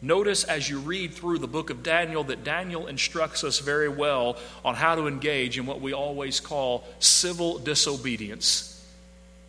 notice 0.00 0.44
as 0.44 0.70
you 0.70 0.78
read 0.78 1.14
through 1.14 1.38
the 1.38 1.48
book 1.48 1.70
of 1.70 1.82
Daniel 1.82 2.22
that 2.24 2.44
Daniel 2.44 2.86
instructs 2.86 3.42
us 3.42 3.58
very 3.58 3.88
well 3.88 4.36
on 4.64 4.76
how 4.76 4.94
to 4.94 5.08
engage 5.08 5.58
in 5.58 5.66
what 5.66 5.80
we 5.80 5.92
always 5.92 6.38
call 6.38 6.84
civil 7.00 7.58
disobedience. 7.58 8.73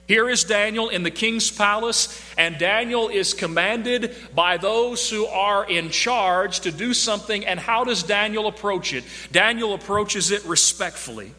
Here 0.07 0.29
is 0.29 0.43
Daniel 0.43 0.89
in 0.89 1.01
the 1.01 1.11
king's 1.11 1.49
palace, 1.49 2.21
and 2.37 2.59
Daniel 2.59 3.09
is 3.09 3.33
commanded 3.33 4.15
by 4.35 4.57
those 4.57 5.09
who 5.09 5.25
are 5.25 5.67
in 5.67 5.89
charge 5.89 6.59
to 6.61 6.71
do 6.71 6.93
something. 6.93 7.43
And 7.45 7.59
how 7.59 7.83
does 7.83 8.03
Daniel 8.03 8.47
approach 8.47 8.93
it? 8.93 9.03
Daniel 9.31 9.73
approaches 9.73 10.29
it 10.29 10.45
respectfully. 10.45 11.31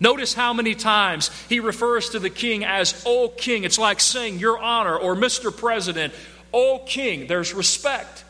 Notice 0.00 0.34
how 0.34 0.52
many 0.52 0.74
times 0.74 1.30
he 1.48 1.60
refers 1.60 2.10
to 2.10 2.18
the 2.18 2.30
king 2.30 2.64
as, 2.64 3.02
O 3.06 3.28
king. 3.28 3.64
It's 3.64 3.78
like 3.78 4.00
saying, 4.00 4.38
Your 4.38 4.58
honor, 4.58 4.96
or 4.96 5.14
Mr. 5.14 5.54
President, 5.54 6.14
O 6.54 6.82
king. 6.86 7.26
There's 7.26 7.52
respect. 7.52 8.24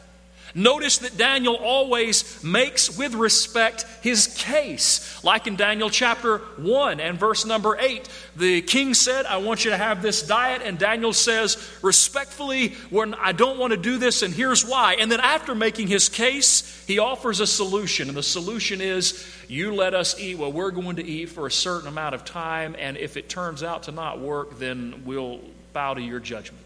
Notice 0.57 0.97
that 0.99 1.19
Daniel 1.19 1.55
always 1.55 2.43
makes 2.43 2.97
with 2.97 3.15
respect 3.15 3.85
his 4.01 4.27
case. 4.39 5.23
Like 5.23 5.47
in 5.47 5.55
Daniel 5.55 5.91
chapter 5.91 6.39
1 6.39 6.99
and 6.99 7.19
verse 7.21 7.45
number 7.45 7.77
8, 7.79 8.09
the 8.37 8.63
king 8.63 8.95
said, 8.95 9.27
I 9.27 9.37
want 9.37 9.67
you 9.67 9.71
to 9.73 9.77
have 9.77 10.01
this 10.01 10.23
diet. 10.23 10.63
And 10.65 10.79
Daniel 10.79 11.13
says, 11.13 11.59
respectfully, 11.83 12.71
when 12.89 13.13
I 13.13 13.33
don't 13.33 13.59
want 13.59 13.73
to 13.73 13.77
do 13.77 13.99
this, 13.99 14.23
and 14.23 14.33
here's 14.33 14.65
why. 14.65 14.97
And 14.99 15.13
then 15.13 15.21
after 15.21 15.55
making 15.55 15.89
his 15.89 16.09
case, 16.09 16.85
he 16.87 16.99
offers 17.01 17.41
a 17.41 17.47
solution. 17.47 18.09
And 18.09 18.17
the 18.17 18.23
solution 18.23 18.81
is, 18.81 19.31
you 19.49 19.75
let 19.75 19.93
us 19.93 20.19
eat 20.19 20.39
what 20.39 20.55
we're 20.55 20.71
going 20.71 20.97
to 20.97 21.05
eat 21.05 21.27
for 21.27 21.47
a 21.47 21.53
certain 21.53 21.87
amount 21.87 22.15
of 22.15 22.25
time. 22.25 22.75
And 22.79 22.97
if 22.97 23.19
it 23.19 23.29
turns 23.29 23.63
out 23.63 23.83
to 23.83 23.93
not 23.93 24.21
work, 24.21 24.59
then 24.59 25.03
we'll 25.05 25.43
bow 25.75 25.93
to 25.93 26.01
your 26.01 26.19
judgment. 26.19 26.66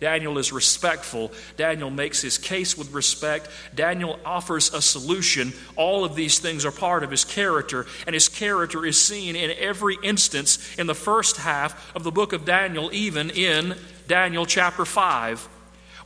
Daniel 0.00 0.38
is 0.38 0.52
respectful. 0.52 1.32
Daniel 1.56 1.90
makes 1.90 2.22
his 2.22 2.38
case 2.38 2.78
with 2.78 2.92
respect. 2.92 3.48
Daniel 3.74 4.18
offers 4.24 4.72
a 4.72 4.80
solution. 4.80 5.52
All 5.76 6.04
of 6.04 6.14
these 6.14 6.38
things 6.38 6.64
are 6.64 6.70
part 6.70 7.02
of 7.02 7.10
his 7.10 7.24
character, 7.24 7.86
and 8.06 8.14
his 8.14 8.28
character 8.28 8.86
is 8.86 9.00
seen 9.00 9.34
in 9.34 9.50
every 9.58 9.96
instance 10.02 10.58
in 10.78 10.86
the 10.86 10.94
first 10.94 11.38
half 11.38 11.94
of 11.96 12.04
the 12.04 12.12
book 12.12 12.32
of 12.32 12.44
Daniel, 12.44 12.90
even 12.92 13.30
in 13.30 13.74
Daniel 14.06 14.46
chapter 14.46 14.84
5. 14.84 15.48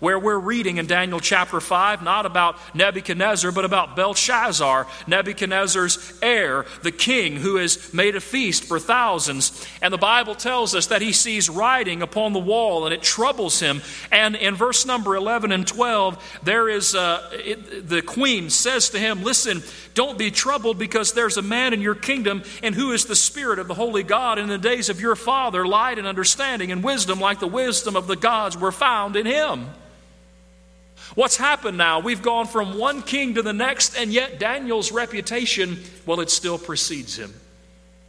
Where 0.03 0.19
we're 0.19 0.37
reading 0.37 0.79
in 0.79 0.87
Daniel 0.87 1.21
chapter 1.21 1.61
5 1.61 2.03
not 2.03 2.27
about 2.27 2.59
Nebuchadnezzar, 2.75 3.53
but 3.53 3.65
about 3.65 3.95
Belshazzar, 3.95 4.89
Nebuchadnezzar's 5.07 6.19
heir, 6.21 6.67
the 6.83 6.91
king 6.91 7.37
who 7.37 7.55
has 7.55 7.95
made 7.95 8.17
a 8.17 8.21
feast 8.21 8.65
for 8.65 8.81
thousands. 8.81 9.65
And 9.81 9.95
the 9.95 9.99
Bible 9.99 10.35
tells 10.35 10.75
us 10.75 10.89
that 10.89 11.03
he 11.03 11.13
sees 11.13 11.49
writing 11.49 12.03
upon 12.03 12.33
the 12.33 12.41
wall 12.41 12.85
and 12.85 12.93
it 12.93 13.01
troubles 13.01 13.61
him. 13.61 13.81
And 14.11 14.35
in 14.35 14.57
verse 14.57 14.85
number 14.85 15.15
11 15.15 15.53
and 15.53 15.65
12, 15.65 16.41
there 16.43 16.69
is 16.69 16.97
uh, 16.97 17.31
it, 17.35 17.89
the 17.89 18.03
queen 18.03 18.51
says 18.51 18.91
to 18.91 18.99
him, 18.99 19.23
Listen, 19.23 19.63
don't 19.95 20.19
be 20.19 20.33
troubled 20.33 20.81
because 20.81 21.13
there's 21.13 21.37
a 21.37 21.43
man 21.43 21.73
in 21.73 21.81
your 21.81 21.95
kingdom 21.95 22.43
and 22.65 22.75
who 22.75 22.91
is 22.91 23.05
the 23.05 23.15
Spirit 23.15 23.61
of 23.61 23.69
the 23.69 23.75
Holy 23.75 24.03
God. 24.03 24.41
In 24.41 24.49
the 24.49 24.59
days 24.59 24.89
of 24.89 25.01
your 25.01 25.15
father, 25.15 25.65
light 25.65 26.01
and 26.01 26.09
understanding 26.09 26.73
and 26.73 26.83
wisdom, 26.83 27.21
like 27.21 27.39
the 27.39 27.47
wisdom 27.47 27.95
of 27.95 28.09
the 28.09 28.17
gods, 28.17 28.59
were 28.59 28.73
found 28.73 29.15
in 29.15 29.27
him. 29.27 29.69
What's 31.15 31.37
happened 31.37 31.77
now? 31.77 32.01
We've 32.01 32.23
gone 32.23 32.47
from 32.47 32.79
one 32.79 33.03
king 33.03 33.35
to 33.35 33.43
the 33.43 33.53
next, 33.53 33.97
and 33.97 34.13
yet 34.13 34.39
Daniel's 34.39 34.93
reputation, 34.93 35.79
well, 36.07 36.21
it 36.21 36.31
still 36.31 36.59
precedes 36.59 37.19
him. 37.19 37.35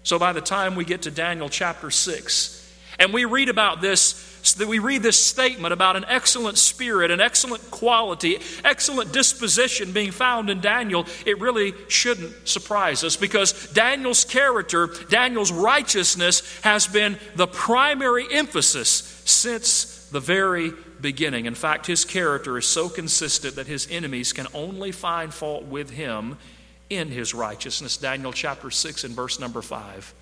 So 0.03 0.19
by 0.19 0.33
the 0.33 0.41
time 0.41 0.75
we 0.75 0.85
get 0.85 1.03
to 1.03 1.11
Daniel 1.11 1.49
chapter 1.49 1.89
6, 1.89 2.59
and 2.99 3.13
we 3.13 3.25
read 3.25 3.49
about 3.49 3.81
this, 3.81 4.55
we 4.65 4.79
read 4.79 5.01
this 5.01 5.19
statement 5.19 5.73
about 5.73 5.95
an 5.95 6.05
excellent 6.07 6.57
spirit, 6.57 7.11
an 7.11 7.19
excellent 7.19 7.71
quality, 7.71 8.39
excellent 8.63 9.11
disposition 9.11 9.91
being 9.91 10.11
found 10.11 10.49
in 10.49 10.61
Daniel, 10.61 11.05
it 11.25 11.39
really 11.39 11.73
shouldn't 11.87 12.47
surprise 12.47 13.03
us 13.03 13.15
because 13.15 13.67
Daniel's 13.71 14.25
character, 14.25 14.89
Daniel's 15.09 15.51
righteousness 15.51 16.61
has 16.61 16.87
been 16.87 17.17
the 17.35 17.47
primary 17.47 18.27
emphasis 18.31 19.21
since 19.25 20.07
the 20.09 20.19
very 20.19 20.71
beginning. 21.03 21.45
In 21.45 21.53
fact, 21.53 21.85
his 21.85 22.03
character 22.03 22.57
is 22.57 22.65
so 22.65 22.89
consistent 22.89 23.55
that 23.57 23.67
his 23.67 23.87
enemies 23.91 24.33
can 24.33 24.47
only 24.55 24.91
find 24.91 25.31
fault 25.31 25.65
with 25.65 25.91
him 25.91 26.37
in 26.89 27.09
his 27.09 27.35
righteousness. 27.35 27.97
Daniel 27.97 28.33
chapter 28.33 28.71
6 28.71 29.03
and 29.03 29.15
verse 29.15 29.39
number 29.39 29.61
5. 29.61 30.15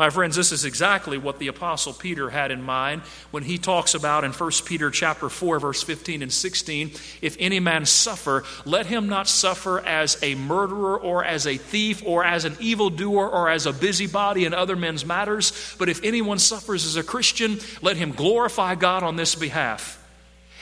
My 0.00 0.08
friends, 0.08 0.34
this 0.34 0.50
is 0.50 0.64
exactly 0.64 1.18
what 1.18 1.38
the 1.38 1.48
apostle 1.48 1.92
Peter 1.92 2.30
had 2.30 2.50
in 2.50 2.62
mind 2.62 3.02
when 3.32 3.42
he 3.42 3.58
talks 3.58 3.92
about 3.92 4.24
in 4.24 4.32
1 4.32 4.50
Peter 4.64 4.90
chapter 4.90 5.28
4 5.28 5.60
verse 5.60 5.82
15 5.82 6.22
and 6.22 6.32
16, 6.32 6.92
if 7.20 7.36
any 7.38 7.60
man 7.60 7.84
suffer, 7.84 8.44
let 8.64 8.86
him 8.86 9.10
not 9.10 9.28
suffer 9.28 9.78
as 9.80 10.18
a 10.22 10.36
murderer 10.36 10.98
or 10.98 11.22
as 11.22 11.46
a 11.46 11.58
thief 11.58 12.02
or 12.06 12.24
as 12.24 12.46
an 12.46 12.56
evildoer 12.60 13.28
or 13.28 13.50
as 13.50 13.66
a 13.66 13.74
busybody 13.74 14.46
in 14.46 14.54
other 14.54 14.74
men's 14.74 15.04
matters, 15.04 15.76
but 15.78 15.90
if 15.90 16.02
anyone 16.02 16.38
suffers 16.38 16.86
as 16.86 16.96
a 16.96 17.02
Christian, 17.02 17.58
let 17.82 17.98
him 17.98 18.12
glorify 18.12 18.76
God 18.76 19.02
on 19.02 19.16
this 19.16 19.34
behalf. 19.34 20.02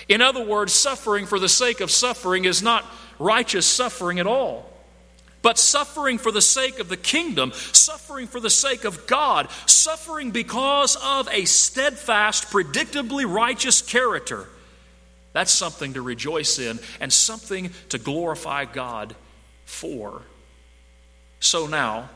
In 0.08 0.20
other 0.20 0.44
words, 0.44 0.72
suffering 0.72 1.26
for 1.26 1.38
the 1.38 1.48
sake 1.48 1.80
of 1.80 1.92
suffering 1.92 2.44
is 2.44 2.60
not 2.60 2.84
righteous 3.20 3.66
suffering 3.66 4.18
at 4.18 4.26
all. 4.26 4.68
But 5.40 5.58
suffering 5.58 6.18
for 6.18 6.32
the 6.32 6.42
sake 6.42 6.80
of 6.80 6.88
the 6.88 6.96
kingdom, 6.96 7.52
suffering 7.52 8.26
for 8.26 8.40
the 8.40 8.50
sake 8.50 8.84
of 8.84 9.06
God, 9.06 9.48
suffering 9.66 10.30
because 10.32 10.96
of 10.96 11.28
a 11.28 11.44
steadfast, 11.44 12.50
predictably 12.50 13.24
righteous 13.30 13.80
character, 13.80 14.48
that's 15.32 15.52
something 15.52 15.94
to 15.94 16.02
rejoice 16.02 16.58
in 16.58 16.80
and 17.00 17.12
something 17.12 17.70
to 17.90 17.98
glorify 17.98 18.64
God 18.64 19.14
for. 19.64 20.22
So 21.40 21.66
now, 21.66 22.10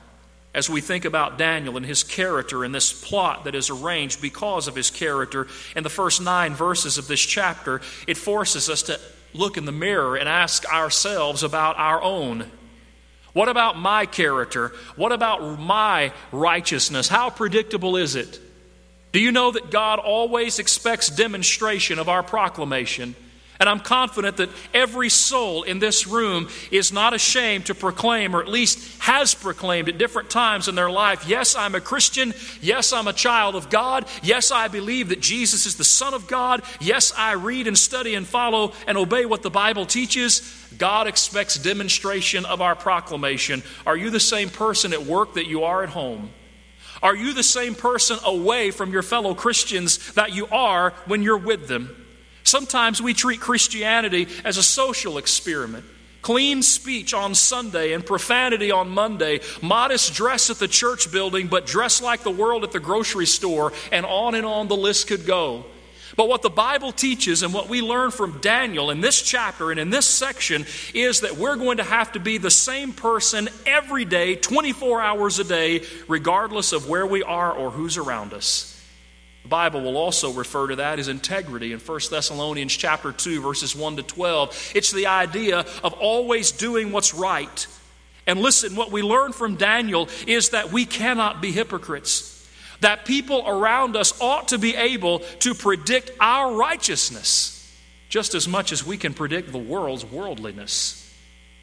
as 0.54 0.68
we 0.68 0.80
think 0.80 1.04
about 1.04 1.38
Daniel 1.38 1.76
and 1.76 1.86
his 1.86 2.02
character 2.02 2.64
and 2.64 2.74
this 2.74 2.92
plot 2.92 3.44
that 3.44 3.54
is 3.54 3.70
arranged 3.70 4.20
because 4.20 4.68
of 4.68 4.74
his 4.74 4.90
character 4.90 5.46
in 5.76 5.82
the 5.82 5.90
first 5.90 6.20
nine 6.20 6.54
verses 6.54 6.98
of 6.98 7.08
this 7.08 7.20
chapter, 7.20 7.80
it 8.06 8.16
forces 8.16 8.68
us 8.68 8.82
to 8.82 8.98
look 9.32 9.56
in 9.56 9.64
the 9.64 9.72
mirror 9.72 10.16
and 10.16 10.28
ask 10.28 10.70
ourselves 10.70 11.42
about 11.42 11.78
our 11.78 12.02
own 12.02 12.50
what 13.32 13.48
about 13.48 13.78
my 13.78 14.06
character? 14.06 14.72
What 14.96 15.12
about 15.12 15.58
my 15.58 16.12
righteousness? 16.32 17.08
How 17.08 17.30
predictable 17.30 17.96
is 17.96 18.14
it? 18.14 18.40
Do 19.12 19.20
you 19.20 19.32
know 19.32 19.50
that 19.52 19.70
God 19.70 19.98
always 19.98 20.58
expects 20.58 21.08
demonstration 21.08 21.98
of 21.98 22.08
our 22.08 22.22
proclamation? 22.22 23.14
And 23.62 23.68
I'm 23.68 23.78
confident 23.78 24.38
that 24.38 24.50
every 24.74 25.08
soul 25.08 25.62
in 25.62 25.78
this 25.78 26.08
room 26.08 26.48
is 26.72 26.92
not 26.92 27.14
ashamed 27.14 27.66
to 27.66 27.76
proclaim, 27.76 28.34
or 28.34 28.42
at 28.42 28.48
least 28.48 29.00
has 29.02 29.36
proclaimed 29.36 29.88
at 29.88 29.98
different 29.98 30.30
times 30.30 30.66
in 30.66 30.74
their 30.74 30.90
life 30.90 31.28
yes, 31.28 31.54
I'm 31.54 31.76
a 31.76 31.80
Christian. 31.80 32.34
Yes, 32.60 32.92
I'm 32.92 33.06
a 33.06 33.12
child 33.12 33.54
of 33.54 33.70
God. 33.70 34.06
Yes, 34.20 34.50
I 34.50 34.66
believe 34.66 35.10
that 35.10 35.20
Jesus 35.20 35.64
is 35.64 35.76
the 35.76 35.84
Son 35.84 36.12
of 36.12 36.26
God. 36.26 36.64
Yes, 36.80 37.12
I 37.16 37.34
read 37.34 37.68
and 37.68 37.78
study 37.78 38.16
and 38.16 38.26
follow 38.26 38.72
and 38.88 38.98
obey 38.98 39.26
what 39.26 39.42
the 39.42 39.48
Bible 39.50 39.86
teaches. 39.86 40.40
God 40.76 41.06
expects 41.06 41.54
demonstration 41.54 42.44
of 42.44 42.60
our 42.60 42.74
proclamation. 42.74 43.62
Are 43.86 43.96
you 43.96 44.10
the 44.10 44.18
same 44.18 44.48
person 44.50 44.92
at 44.92 45.04
work 45.06 45.34
that 45.34 45.46
you 45.46 45.62
are 45.62 45.84
at 45.84 45.90
home? 45.90 46.30
Are 47.00 47.14
you 47.14 47.32
the 47.32 47.44
same 47.44 47.76
person 47.76 48.18
away 48.24 48.72
from 48.72 48.90
your 48.90 49.02
fellow 49.02 49.36
Christians 49.36 50.14
that 50.14 50.34
you 50.34 50.48
are 50.48 50.94
when 51.06 51.22
you're 51.22 51.38
with 51.38 51.68
them? 51.68 52.01
Sometimes 52.52 53.00
we 53.00 53.14
treat 53.14 53.40
Christianity 53.40 54.28
as 54.44 54.58
a 54.58 54.62
social 54.62 55.16
experiment. 55.16 55.86
Clean 56.20 56.62
speech 56.62 57.14
on 57.14 57.34
Sunday 57.34 57.94
and 57.94 58.04
profanity 58.04 58.70
on 58.70 58.90
Monday, 58.90 59.40
modest 59.62 60.12
dress 60.12 60.50
at 60.50 60.58
the 60.58 60.68
church 60.68 61.10
building, 61.10 61.48
but 61.48 61.64
dress 61.64 62.02
like 62.02 62.24
the 62.24 62.30
world 62.30 62.62
at 62.62 62.70
the 62.70 62.78
grocery 62.78 63.24
store, 63.24 63.72
and 63.90 64.04
on 64.04 64.34
and 64.34 64.44
on 64.44 64.68
the 64.68 64.76
list 64.76 65.06
could 65.06 65.24
go. 65.24 65.64
But 66.14 66.28
what 66.28 66.42
the 66.42 66.50
Bible 66.50 66.92
teaches 66.92 67.42
and 67.42 67.54
what 67.54 67.70
we 67.70 67.80
learn 67.80 68.10
from 68.10 68.38
Daniel 68.42 68.90
in 68.90 69.00
this 69.00 69.22
chapter 69.22 69.70
and 69.70 69.80
in 69.80 69.88
this 69.88 70.04
section 70.04 70.66
is 70.92 71.20
that 71.20 71.38
we're 71.38 71.56
going 71.56 71.78
to 71.78 71.84
have 71.84 72.12
to 72.12 72.20
be 72.20 72.36
the 72.36 72.50
same 72.50 72.92
person 72.92 73.48
every 73.64 74.04
day, 74.04 74.36
24 74.36 75.00
hours 75.00 75.38
a 75.38 75.44
day, 75.44 75.86
regardless 76.06 76.74
of 76.74 76.86
where 76.86 77.06
we 77.06 77.22
are 77.22 77.50
or 77.50 77.70
who's 77.70 77.96
around 77.96 78.34
us. 78.34 78.71
The 79.42 79.48
Bible 79.48 79.82
will 79.82 79.96
also 79.96 80.32
refer 80.32 80.68
to 80.68 80.76
that 80.76 80.98
as 80.98 81.08
integrity 81.08 81.72
in 81.72 81.80
1 81.80 82.00
Thessalonians 82.10 82.76
chapter 82.76 83.12
2 83.12 83.40
verses 83.40 83.74
1 83.74 83.96
to 83.96 84.02
12. 84.02 84.72
It's 84.74 84.92
the 84.92 85.06
idea 85.06 85.66
of 85.82 85.92
always 85.94 86.52
doing 86.52 86.92
what's 86.92 87.12
right. 87.12 87.66
And 88.26 88.40
listen, 88.40 88.76
what 88.76 88.92
we 88.92 89.02
learn 89.02 89.32
from 89.32 89.56
Daniel 89.56 90.08
is 90.26 90.50
that 90.50 90.70
we 90.70 90.84
cannot 90.84 91.42
be 91.42 91.50
hypocrites. 91.50 92.28
That 92.80 93.04
people 93.04 93.42
around 93.46 93.96
us 93.96 94.20
ought 94.20 94.48
to 94.48 94.58
be 94.58 94.76
able 94.76 95.20
to 95.40 95.54
predict 95.54 96.12
our 96.20 96.54
righteousness 96.54 97.58
just 98.08 98.34
as 98.34 98.46
much 98.46 98.72
as 98.72 98.84
we 98.84 98.96
can 98.98 99.14
predict 99.14 99.50
the 99.50 99.58
world's 99.58 100.04
worldliness. 100.04 100.98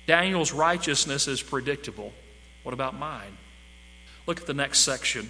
Daniel's 0.08 0.52
righteousness 0.52 1.28
is 1.28 1.44
predictable. 1.44 2.12
What 2.64 2.74
about 2.74 2.98
mine? 2.98 3.38
Look 4.26 4.42
at 4.42 4.48
the 4.48 4.54
next 4.56 4.80
section. 4.80 5.30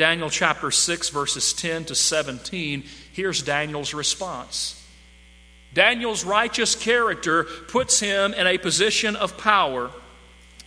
Daniel 0.00 0.30
chapter 0.30 0.70
6, 0.70 1.10
verses 1.10 1.52
10 1.52 1.84
to 1.84 1.94
17, 1.94 2.84
here's 3.12 3.42
Daniel's 3.42 3.92
response. 3.92 4.82
Daniel's 5.74 6.24
righteous 6.24 6.74
character 6.74 7.44
puts 7.44 8.00
him 8.00 8.32
in 8.32 8.46
a 8.46 8.56
position 8.56 9.14
of 9.14 9.36
power, 9.36 9.90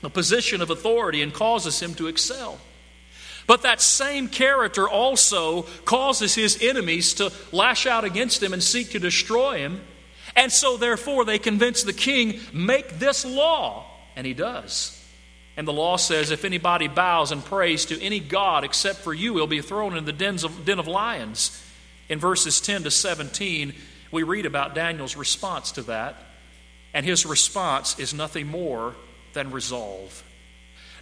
a 0.04 0.10
position 0.12 0.62
of 0.62 0.70
authority, 0.70 1.24
and 1.24 1.34
causes 1.34 1.82
him 1.82 1.96
to 1.96 2.06
excel. 2.06 2.60
But 3.48 3.64
that 3.64 3.82
same 3.82 4.28
character 4.28 4.88
also 4.88 5.64
causes 5.84 6.36
his 6.36 6.62
enemies 6.62 7.16
to 7.16 7.34
lash 7.52 7.88
out 7.88 8.04
against 8.04 8.44
him 8.44 8.54
and 8.54 8.62
seek 8.62 8.92
to 8.92 9.00
destroy 9.00 9.58
him. 9.58 9.82
And 10.36 10.52
so, 10.52 10.78
therefore, 10.78 11.26
they 11.26 11.40
convince 11.40 11.82
the 11.82 11.92
king, 11.92 12.40
make 12.54 13.00
this 13.00 13.26
law. 13.26 13.88
And 14.16 14.28
he 14.28 14.36
does. 14.36 15.03
And 15.56 15.68
the 15.68 15.74
law 15.74 15.98
says 15.98 16.32
if 16.32 16.46
anybody 16.46 16.88
bows 16.88 17.32
and 17.32 17.44
prays 17.44 17.86
to 17.86 18.02
any 18.02 18.20
God 18.20 18.64
except 18.64 19.00
for 19.00 19.14
you, 19.14 19.36
he'll 19.36 19.48
be 19.48 19.62
thrown 19.62 19.96
in 19.96 20.06
the 20.06 20.14
dens 20.14 20.44
of, 20.44 20.66
den 20.66 20.80
of 20.80 20.88
lions. 20.88 21.64
In 22.10 22.20
verses 22.20 22.60
10 22.60 22.84
to 22.84 22.92
17, 22.92 23.74
we 24.12 24.24
read 24.24 24.46
about 24.46 24.76
Daniel's 24.76 25.16
response 25.16 25.72
to 25.74 25.84
that. 25.84 26.16
And 26.94 27.06
his 27.06 27.26
response 27.26 28.00
is 28.00 28.14
nothing 28.14 28.48
more 28.48 28.96
than 29.34 29.52
resolve. 29.52 30.24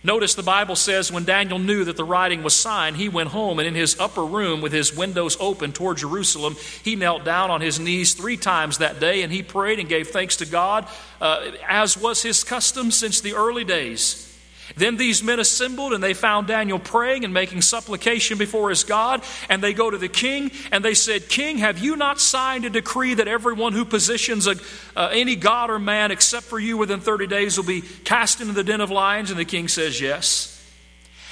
Notice 0.04 0.34
the 0.34 0.42
Bible 0.42 0.76
says 0.76 1.12
when 1.12 1.26
Daniel 1.26 1.60
knew 1.60 1.84
that 1.84 1.96
the 1.96 2.04
writing 2.04 2.42
was 2.42 2.56
signed, 2.56 2.98
he 2.98 3.08
went 3.08 3.30
home 3.30 3.60
and 3.60 3.68
in 3.68 3.76
his 3.76 4.00
upper 4.00 4.26
room 4.26 4.60
with 4.60 4.72
his 4.72 4.96
windows 4.96 5.38
open 5.40 5.74
toward 5.74 5.98
Jerusalem, 5.98 6.56
he 6.84 6.96
knelt 6.96 7.24
down 7.24 7.52
on 7.52 7.62
his 7.62 7.80
knees 7.80 8.16
three 8.16 8.38
times 8.38 8.80
that 8.80 9.00
day 9.00 9.22
and 9.22 9.32
he 9.32 9.44
prayed 9.44 9.80
and 9.80 9.88
gave 9.88 10.08
thanks 10.08 10.38
to 10.38 10.48
God, 10.48 10.88
uh, 11.20 11.52
as 11.68 11.98
was 11.98 12.24
his 12.24 12.44
custom 12.44 12.90
since 12.90 13.22
the 13.22 13.36
early 13.36 13.64
days. 13.64 14.28
Then 14.76 14.98
these 14.98 15.24
men 15.24 15.40
assembled 15.40 15.94
and 15.94 16.04
they 16.04 16.14
found 16.14 16.48
Daniel 16.48 16.80
praying 16.80 17.24
and 17.24 17.34
making 17.34 17.62
supplication 17.62 18.38
before 18.38 18.70
his 18.70 18.84
God. 18.84 19.24
And 19.50 19.64
they 19.64 19.74
go 19.74 19.90
to 19.90 19.98
the 19.98 20.10
king 20.10 20.52
and 20.72 20.84
they 20.84 20.94
said, 20.94 21.30
King, 21.30 21.58
have 21.60 21.80
you 21.80 21.96
not 21.96 22.20
signed 22.20 22.66
a 22.66 22.70
decree 22.70 23.14
that 23.16 23.28
everyone 23.28 23.74
who 23.74 23.86
positions 23.86 24.48
a, 24.48 24.56
uh, 24.96 25.10
any 25.12 25.36
god 25.36 25.70
or 25.70 25.80
man 25.80 26.12
except 26.12 26.46
for 26.46 26.60
you 26.60 26.78
within 26.78 27.00
30 27.00 27.28
days 27.28 27.58
will 27.58 27.66
be 27.66 27.82
cast 27.82 28.42
into 28.42 28.54
the 28.54 28.64
den 28.64 28.82
of 28.82 28.92
lions? 28.92 29.30
And 29.30 29.40
the 29.40 29.46
king 29.46 29.68
says, 29.68 30.00
Yes. 30.02 30.51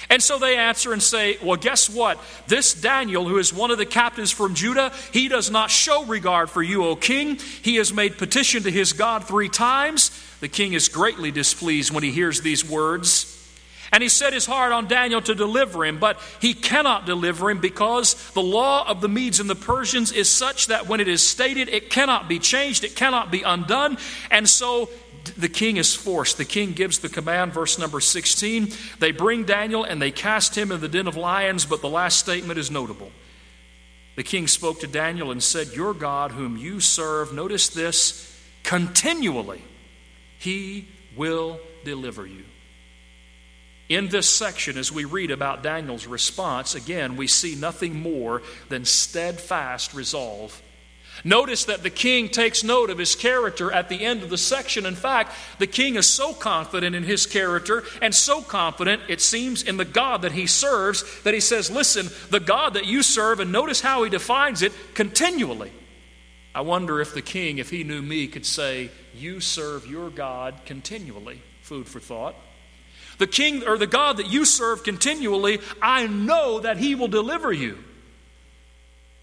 And 0.10 0.24
so 0.24 0.40
they 0.40 0.58
answer 0.58 0.92
and 0.92 1.04
say, 1.04 1.38
Well, 1.42 1.58
guess 1.58 1.90
what? 1.90 2.20
This 2.48 2.74
Daniel, 2.74 3.28
who 3.28 3.38
is 3.38 3.54
one 3.54 3.70
of 3.70 3.78
the 3.78 3.86
captives 3.86 4.32
from 4.32 4.56
Judah, 4.56 4.92
he 5.14 5.28
does 5.28 5.52
not 5.52 5.70
show 5.70 6.04
regard 6.06 6.50
for 6.50 6.64
you, 6.64 6.84
O 6.86 6.96
king. 6.96 7.38
He 7.62 7.76
has 7.76 7.94
made 7.94 8.18
petition 8.18 8.64
to 8.64 8.72
his 8.72 8.94
God 8.94 9.26
three 9.26 9.50
times. 9.50 10.10
The 10.40 10.48
king 10.48 10.74
is 10.74 10.90
greatly 10.90 11.32
displeased 11.32 11.94
when 11.94 12.04
he 12.04 12.12
hears 12.12 12.42
these 12.42 12.68
words. 12.68 13.36
And 13.92 14.04
he 14.04 14.10
set 14.10 14.34
his 14.34 14.46
heart 14.46 14.72
on 14.72 14.88
Daniel 14.88 15.22
to 15.22 15.34
deliver 15.34 15.84
him, 15.84 15.98
but 15.98 16.20
he 16.40 16.54
cannot 16.54 17.06
deliver 17.06 17.50
him 17.50 17.60
because 17.60 18.32
the 18.32 18.42
law 18.42 18.88
of 18.88 19.02
the 19.02 19.10
Medes 19.10 19.40
and 19.40 19.50
the 19.50 19.56
Persians 19.56 20.12
is 20.12 20.30
such 20.30 20.68
that 20.68 20.88
when 20.88 21.00
it 21.00 21.08
is 21.08 21.28
stated, 21.28 21.70
it 21.70 21.90
cannot 21.90 22.30
be 22.30 22.38
changed, 22.38 22.84
it 22.84 22.96
cannot 22.96 23.32
be 23.32 23.42
undone. 23.42 23.98
And 24.30 24.48
so 24.48 24.90
the 25.38 25.50
king 25.50 25.78
is 25.78 25.96
forced. 25.96 26.38
The 26.38 26.46
king 26.46 26.74
gives 26.74 27.00
the 27.00 27.10
command, 27.10 27.54
verse 27.54 27.80
number 27.80 28.00
16. 28.00 28.72
They 29.00 29.12
bring 29.12 29.44
Daniel 29.44 29.84
and 29.84 30.02
they 30.02 30.12
cast 30.12 30.58
him 30.58 30.72
in 30.72 30.82
the 30.82 30.88
den 30.88 31.08
of 31.08 31.16
lions, 31.16 31.66
but 31.66 31.82
the 31.82 31.90
last 31.90 32.20
statement 32.20 32.60
is 32.60 32.72
notable. 32.72 33.12
The 34.16 34.24
king 34.24 34.48
spoke 34.48 34.82
to 34.82 34.88
Daniel 34.88 35.32
and 35.32 35.42
said, 35.42 35.74
Your 35.74 35.94
God, 35.94 36.32
whom 36.32 36.58
you 36.58 36.80
serve, 36.80 37.34
notice 37.34 37.70
this, 37.70 38.38
continually, 38.64 39.64
he 40.38 40.88
will 41.16 41.60
deliver 41.86 42.26
you. 42.26 42.44
In 43.88 44.10
this 44.10 44.30
section, 44.30 44.78
as 44.78 44.92
we 44.92 45.06
read 45.06 45.32
about 45.32 45.64
Daniel's 45.64 46.06
response, 46.06 46.76
again, 46.76 47.16
we 47.16 47.28
see 47.28 47.56
nothing 47.56 48.00
more 48.00 48.44
than 48.70 48.86
steadfast 48.86 49.94
resolve 49.94 50.62
Notice 51.24 51.66
that 51.66 51.84
the 51.84 51.90
king 51.90 52.30
takes 52.30 52.64
note 52.64 52.90
of 52.90 52.98
his 52.98 53.16
character 53.16 53.72
at 53.72 53.90
the 53.90 54.06
end 54.06 54.24
of 54.24 54.30
the 54.30 54.38
section. 54.38 54.86
In 54.86 54.96
fact, 54.96 55.34
the 55.58 55.68
king 55.68 55.96
is 55.96 56.08
so 56.08 56.34
confident 56.34 56.96
in 56.96 57.04
his 57.04 57.26
character 57.26 57.84
and 58.02 58.16
so 58.16 58.42
confident, 58.42 59.02
it 59.08 59.22
seems, 59.22 59.64
in 59.64 59.78
the 59.78 59.86
God 59.86 60.22
that 60.22 60.32
he 60.32 60.48
serves 60.48 61.22
that 61.24 61.34
he 61.34 61.40
says, 61.40 61.70
Listen, 61.70 62.10
the 62.30 62.40
God 62.40 62.76
that 62.76 62.86
you 62.86 63.04
serve, 63.04 63.40
and 63.40 63.52
notice 63.52 63.82
how 63.82 64.04
he 64.04 64.10
defines 64.10 64.62
it 64.62 64.72
continually. 64.94 65.72
I 66.56 66.62
wonder 66.62 67.00
if 67.02 67.14
the 67.14 67.22
king, 67.22 67.58
if 67.58 67.70
he 67.70 67.84
knew 67.84 68.02
me, 68.02 68.28
could 68.28 68.46
say, 68.46 68.90
You 69.14 69.40
serve 69.40 69.88
your 69.88 70.10
God 70.10 70.56
continually. 70.66 71.42
Food 71.62 71.88
for 71.88 72.00
thought. 72.00 72.36
The 73.20 73.28
king 73.28 73.68
or 73.68 73.78
the 73.78 73.86
God 73.86 74.18
that 74.18 74.28
you 74.28 74.46
serve 74.46 74.84
continually, 74.84 75.60
I 75.82 76.08
know 76.08 76.62
that 76.62 76.78
he 76.78 76.96
will 76.96 77.10
deliver 77.10 77.52
you. 77.52 77.78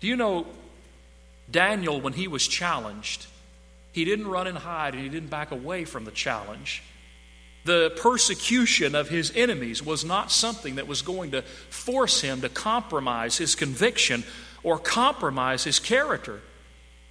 Do 0.00 0.06
you 0.06 0.16
know 0.16 0.46
Daniel, 1.50 2.00
when 2.00 2.12
he 2.12 2.28
was 2.28 2.46
challenged, 2.46 3.26
he 3.92 4.04
didn't 4.04 4.28
run 4.28 4.46
and 4.46 4.58
hide 4.58 4.94
and 4.94 5.02
he 5.02 5.08
didn't 5.08 5.30
back 5.30 5.50
away 5.50 5.84
from 5.84 6.04
the 6.04 6.10
challenge. 6.10 6.82
The 7.64 7.92
persecution 7.96 8.94
of 8.94 9.08
his 9.08 9.32
enemies 9.34 9.82
was 9.82 10.04
not 10.04 10.30
something 10.30 10.76
that 10.76 10.86
was 10.86 11.02
going 11.02 11.32
to 11.32 11.42
force 11.70 12.20
him 12.20 12.40
to 12.42 12.48
compromise 12.48 13.38
his 13.38 13.54
conviction 13.54 14.22
or 14.62 14.78
compromise 14.78 15.64
his 15.64 15.80
character. 15.80 16.40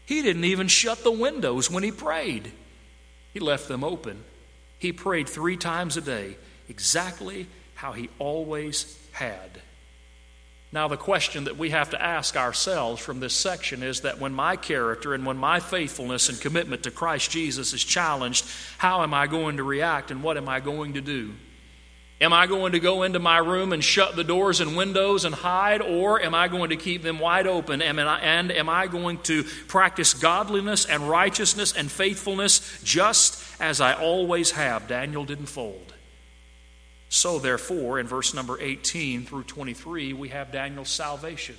He 0.05 0.21
didn't 0.21 0.45
even 0.45 0.67
shut 0.67 1.03
the 1.03 1.11
windows 1.11 1.69
when 1.71 1.83
he 1.83 1.91
prayed, 1.91 2.51
he 3.33 3.39
left 3.39 3.67
them 3.67 3.83
open. 3.83 4.23
He 4.77 4.93
prayed 4.93 5.27
three 5.27 5.57
times 5.57 5.97
a 5.97 6.01
day, 6.01 6.37
exactly 6.69 7.47
how 7.73 7.93
he 7.93 8.09
always 8.19 8.97
had. 9.11 9.61
Now, 10.71 10.87
the 10.87 10.97
question 10.97 11.45
that 11.45 11.57
we 11.57 11.69
have 11.69 11.91
to 11.91 12.01
ask 12.01 12.35
ourselves 12.35 13.01
from 13.01 13.19
this 13.19 13.33
section 13.33 13.81
is 13.81 14.01
that 14.01 14.19
when 14.19 14.33
my 14.33 14.57
character 14.57 15.13
and 15.13 15.25
when 15.25 15.37
my 15.37 15.59
faithfulness 15.59 16.27
and 16.27 16.41
commitment 16.41 16.83
to 16.83 16.91
Christ 16.91 17.31
Jesus 17.31 17.71
is 17.73 17.83
challenged, 17.83 18.45
how 18.77 19.01
am 19.03 19.13
I 19.13 19.27
going 19.27 19.57
to 19.57 19.63
react 19.63 20.11
and 20.11 20.21
what 20.21 20.37
am 20.37 20.49
I 20.49 20.59
going 20.59 20.95
to 20.95 21.01
do? 21.01 21.33
Am 22.21 22.31
I 22.31 22.47
going 22.47 22.71
to 22.71 22.79
go 22.79 23.03
into 23.03 23.19
my 23.19 23.39
room 23.39 23.73
and 23.73 23.83
shut 23.83 24.15
the 24.15 24.23
doors 24.23 24.61
and 24.61 24.77
windows 24.77 25.25
and 25.25 25.35
hide, 25.35 25.81
or 25.81 26.21
am 26.21 26.33
I 26.33 26.47
going 26.47 26.69
to 26.69 26.77
keep 26.77 27.03
them 27.03 27.19
wide 27.19 27.45
open? 27.45 27.81
And 27.81 27.99
am 28.51 28.69
I 28.69 28.87
going 28.87 29.17
to 29.23 29.43
practice 29.67 30.13
godliness 30.13 30.85
and 30.85 31.09
righteousness 31.09 31.73
and 31.73 31.91
faithfulness 31.91 32.81
just 32.83 33.43
as 33.61 33.81
I 33.81 33.93
always 33.93 34.51
have? 34.51 34.87
Daniel 34.87 35.25
didn't 35.25 35.47
fold. 35.47 35.93
So, 37.09 37.39
therefore, 37.39 37.99
in 37.99 38.07
verse 38.07 38.33
number 38.33 38.59
18 38.59 39.25
through 39.25 39.43
23, 39.43 40.13
we 40.13 40.29
have 40.29 40.51
Daniel's 40.51 40.89
salvation. 40.89 41.55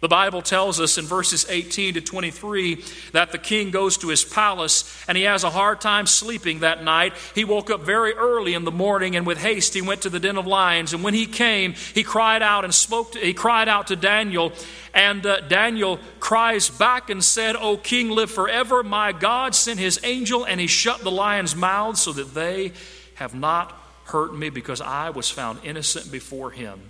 The 0.00 0.08
Bible 0.08 0.42
tells 0.42 0.80
us 0.80 0.96
in 0.96 1.06
verses 1.06 1.44
18 1.48 1.94
to 1.94 2.00
23 2.00 2.84
that 3.12 3.32
the 3.32 3.38
king 3.38 3.72
goes 3.72 3.98
to 3.98 4.08
his 4.08 4.24
palace 4.24 5.04
and 5.08 5.18
he 5.18 5.24
has 5.24 5.42
a 5.42 5.50
hard 5.50 5.80
time 5.80 6.06
sleeping 6.06 6.60
that 6.60 6.84
night. 6.84 7.14
He 7.34 7.44
woke 7.44 7.68
up 7.68 7.80
very 7.80 8.12
early 8.12 8.54
in 8.54 8.64
the 8.64 8.70
morning 8.70 9.16
and 9.16 9.26
with 9.26 9.38
haste 9.38 9.74
he 9.74 9.82
went 9.82 10.02
to 10.02 10.08
the 10.08 10.20
den 10.20 10.38
of 10.38 10.46
lions. 10.46 10.92
And 10.92 11.02
when 11.02 11.14
he 11.14 11.26
came, 11.26 11.74
he 11.94 12.04
cried 12.04 12.42
out 12.42 12.62
and 12.62 12.72
spoke. 12.72 13.12
To, 13.12 13.18
he 13.18 13.34
cried 13.34 13.68
out 13.68 13.88
to 13.88 13.96
Daniel, 13.96 14.52
and 14.94 15.26
uh, 15.26 15.40
Daniel 15.40 15.98
cries 16.20 16.70
back 16.70 17.10
and 17.10 17.22
said, 17.24 17.56
"O 17.56 17.76
king, 17.76 18.10
live 18.10 18.30
forever. 18.30 18.84
My 18.84 19.10
God 19.10 19.56
sent 19.56 19.80
His 19.80 19.98
angel 20.04 20.44
and 20.44 20.60
He 20.60 20.68
shut 20.68 21.00
the 21.00 21.10
lions' 21.10 21.56
mouths 21.56 22.02
so 22.02 22.12
that 22.12 22.34
they 22.34 22.72
have 23.16 23.34
not 23.34 23.76
hurt 24.08 24.34
me 24.34 24.48
because 24.48 24.80
I 24.80 25.10
was 25.10 25.30
found 25.30 25.60
innocent 25.64 26.10
before 26.10 26.50
him. 26.50 26.80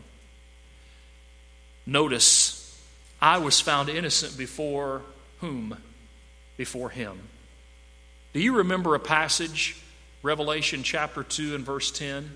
Notice, 1.85 2.81
I 3.20 3.38
was 3.38 3.61
found 3.61 3.88
innocent 3.88 4.38
before 4.38 5.02
whom? 5.40 5.76
Before 6.57 6.90
him. 6.90 7.18
Do 8.33 8.40
you 8.40 8.57
remember 8.57 8.94
a 8.94 9.00
passage, 9.00 9.76
Revelation 10.22 10.83
chapter 10.83 11.22
2 11.22 11.54
and 11.57 11.64
verse 11.64 11.90
10? 11.90 12.31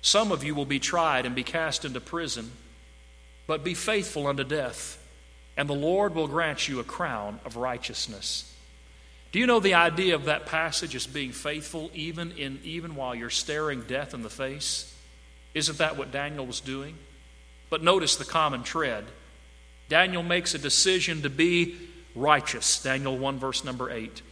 Some 0.00 0.30
of 0.30 0.44
you 0.44 0.54
will 0.54 0.66
be 0.66 0.78
tried 0.78 1.26
and 1.26 1.34
be 1.34 1.42
cast 1.42 1.84
into 1.84 2.00
prison, 2.00 2.52
but 3.48 3.64
be 3.64 3.74
faithful 3.74 4.28
unto 4.28 4.44
death, 4.44 5.02
and 5.56 5.68
the 5.68 5.74
Lord 5.74 6.14
will 6.14 6.28
grant 6.28 6.68
you 6.68 6.78
a 6.78 6.84
crown 6.84 7.40
of 7.44 7.56
righteousness. 7.56 8.52
Do 9.32 9.38
you 9.38 9.46
know 9.46 9.60
the 9.60 9.74
idea 9.74 10.14
of 10.14 10.24
that 10.26 10.46
passage 10.46 10.94
as 10.94 11.06
being 11.06 11.32
faithful 11.32 11.90
even 11.94 12.32
in 12.32 12.60
even 12.64 12.94
while 12.94 13.14
you're 13.14 13.30
staring 13.30 13.82
death 13.82 14.14
in 14.14 14.22
the 14.22 14.30
face? 14.30 14.94
Isn't 15.54 15.78
that 15.78 15.96
what 15.96 16.12
Daniel 16.12 16.46
was 16.46 16.60
doing? 16.60 16.96
But 17.68 17.82
notice 17.82 18.16
the 18.16 18.24
common 18.24 18.62
tread. 18.62 19.04
Daniel 19.88 20.22
makes 20.22 20.54
a 20.54 20.58
decision 20.58 21.22
to 21.22 21.30
be 21.30 21.76
righteous. 22.14 22.82
Daniel 22.82 23.16
1 23.16 23.38
verse 23.38 23.64
number 23.64 23.90
8. 23.90 24.22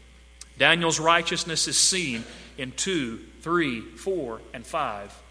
Daniel's 0.58 1.00
righteousness 1.00 1.66
is 1.66 1.76
seen 1.76 2.24
in 2.56 2.72
2, 2.72 3.18
3, 3.42 3.80
4, 3.80 4.40
and 4.52 4.66
5. 4.66 5.22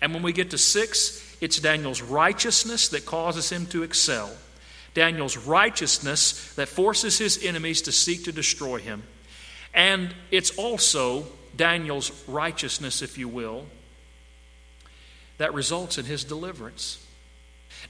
And 0.00 0.14
when 0.14 0.22
we 0.22 0.32
get 0.32 0.50
to 0.50 0.58
6, 0.58 1.36
it's 1.40 1.60
Daniel's 1.60 2.02
righteousness 2.02 2.88
that 2.88 3.06
causes 3.06 3.50
him 3.50 3.66
to 3.66 3.82
excel. 3.82 4.30
Daniel's 4.98 5.36
righteousness 5.36 6.52
that 6.54 6.66
forces 6.66 7.18
his 7.18 7.44
enemies 7.44 7.82
to 7.82 7.92
seek 7.92 8.24
to 8.24 8.32
destroy 8.32 8.80
him. 8.80 9.04
And 9.72 10.12
it's 10.32 10.58
also 10.58 11.24
Daniel's 11.54 12.10
righteousness, 12.26 13.00
if 13.00 13.16
you 13.16 13.28
will, 13.28 13.66
that 15.36 15.54
results 15.54 15.98
in 15.98 16.04
his 16.04 16.24
deliverance. 16.24 17.06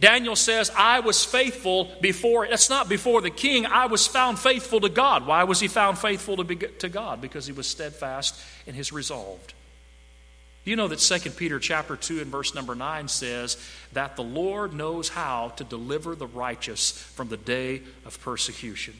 Daniel 0.00 0.36
says, 0.36 0.70
I 0.76 1.00
was 1.00 1.24
faithful 1.24 1.90
before, 2.02 2.46
that's 2.46 2.68
not 2.68 2.90
before 2.90 3.22
the 3.22 3.30
king, 3.30 3.64
I 3.64 3.86
was 3.86 4.06
found 4.06 4.38
faithful 4.38 4.80
to 4.80 4.90
God. 4.90 5.26
Why 5.26 5.44
was 5.44 5.60
he 5.60 5.68
found 5.68 5.98
faithful 5.98 6.36
to, 6.36 6.44
be, 6.44 6.56
to 6.56 6.90
God? 6.90 7.22
Because 7.22 7.46
he 7.46 7.52
was 7.52 7.66
steadfast 7.66 8.38
in 8.66 8.74
his 8.74 8.92
resolve. 8.92 9.40
You 10.64 10.76
know 10.76 10.88
that 10.88 10.98
2 10.98 11.30
Peter 11.30 11.58
chapter 11.58 11.96
2 11.96 12.20
and 12.20 12.30
verse 12.30 12.54
number 12.54 12.74
9 12.74 13.08
says 13.08 13.56
that 13.92 14.16
the 14.16 14.22
Lord 14.22 14.74
knows 14.74 15.08
how 15.08 15.48
to 15.56 15.64
deliver 15.64 16.14
the 16.14 16.26
righteous 16.26 16.90
from 16.90 17.28
the 17.28 17.36
day 17.36 17.82
of 18.04 18.20
persecution? 18.20 18.94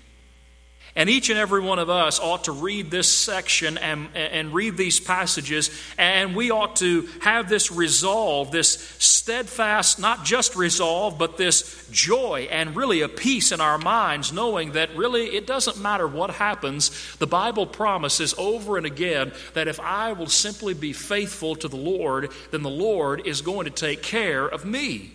And 0.99 1.09
each 1.09 1.31
and 1.31 1.39
every 1.39 1.61
one 1.61 1.79
of 1.79 1.89
us 1.89 2.19
ought 2.19 2.45
to 2.45 2.53
read 2.53 2.91
this 2.91 3.07
section 3.07 3.79
and, 3.79 4.09
and 4.17 4.53
read 4.53 4.77
these 4.77 4.99
passages, 4.99 5.71
and 5.97 6.35
we 6.35 6.51
ought 6.51 6.75
to 6.77 7.09
have 7.21 7.49
this 7.49 7.71
resolve, 7.71 8.51
this 8.51 8.73
steadfast, 8.99 10.01
not 10.01 10.25
just 10.25 10.57
resolve, 10.57 11.17
but 11.17 11.37
this 11.37 11.89
joy 11.93 12.49
and 12.51 12.75
really 12.75 13.03
a 13.03 13.09
peace 13.09 13.53
in 13.53 13.61
our 13.61 13.79
minds, 13.79 14.33
knowing 14.33 14.73
that 14.73 14.97
really 14.97 15.27
it 15.37 15.47
doesn't 15.47 15.81
matter 15.81 16.09
what 16.09 16.31
happens. 16.31 16.91
The 17.19 17.29
Bible 17.29 17.67
promises 17.67 18.35
over 18.37 18.77
and 18.77 18.85
again 18.85 19.31
that 19.55 19.69
if 19.69 19.79
I 19.79 20.15
will 20.15 20.27
simply 20.27 20.75
be 20.75 20.93
faithful 20.93 21.55
to 21.55 21.69
the 21.69 21.77
Lord, 21.77 22.33
then 22.51 22.65
the 22.65 22.71
Lord 22.71 23.25
is 23.25 23.41
going 23.41 23.67
to 23.67 23.71
take 23.71 24.03
care 24.03 24.49
of 24.49 24.65
me. 24.65 25.13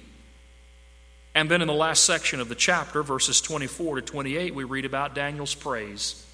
And 1.36 1.50
then 1.50 1.62
in 1.62 1.68
the 1.68 1.74
last 1.74 2.04
section 2.04 2.40
of 2.40 2.50
the 2.50 2.56
chapter, 2.56 3.02
verses 3.02 3.42
24 3.42 3.96
to 3.96 4.02
28, 4.02 4.54
we 4.54 4.64
read 4.64 4.86
about 4.86 5.16
Daniel's 5.16 5.56
praise. 5.56 6.26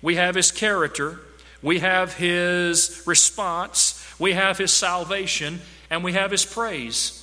We 0.00 0.16
have 0.16 0.34
his 0.34 0.50
character, 0.50 1.20
we 1.62 1.80
have 1.80 2.14
his 2.14 3.02
response, 3.06 4.04
we 4.18 4.32
have 4.32 4.58
his 4.58 4.72
salvation, 4.72 5.60
and 5.90 6.02
we 6.02 6.12
have 6.12 6.30
his 6.30 6.44
praise. 6.44 7.20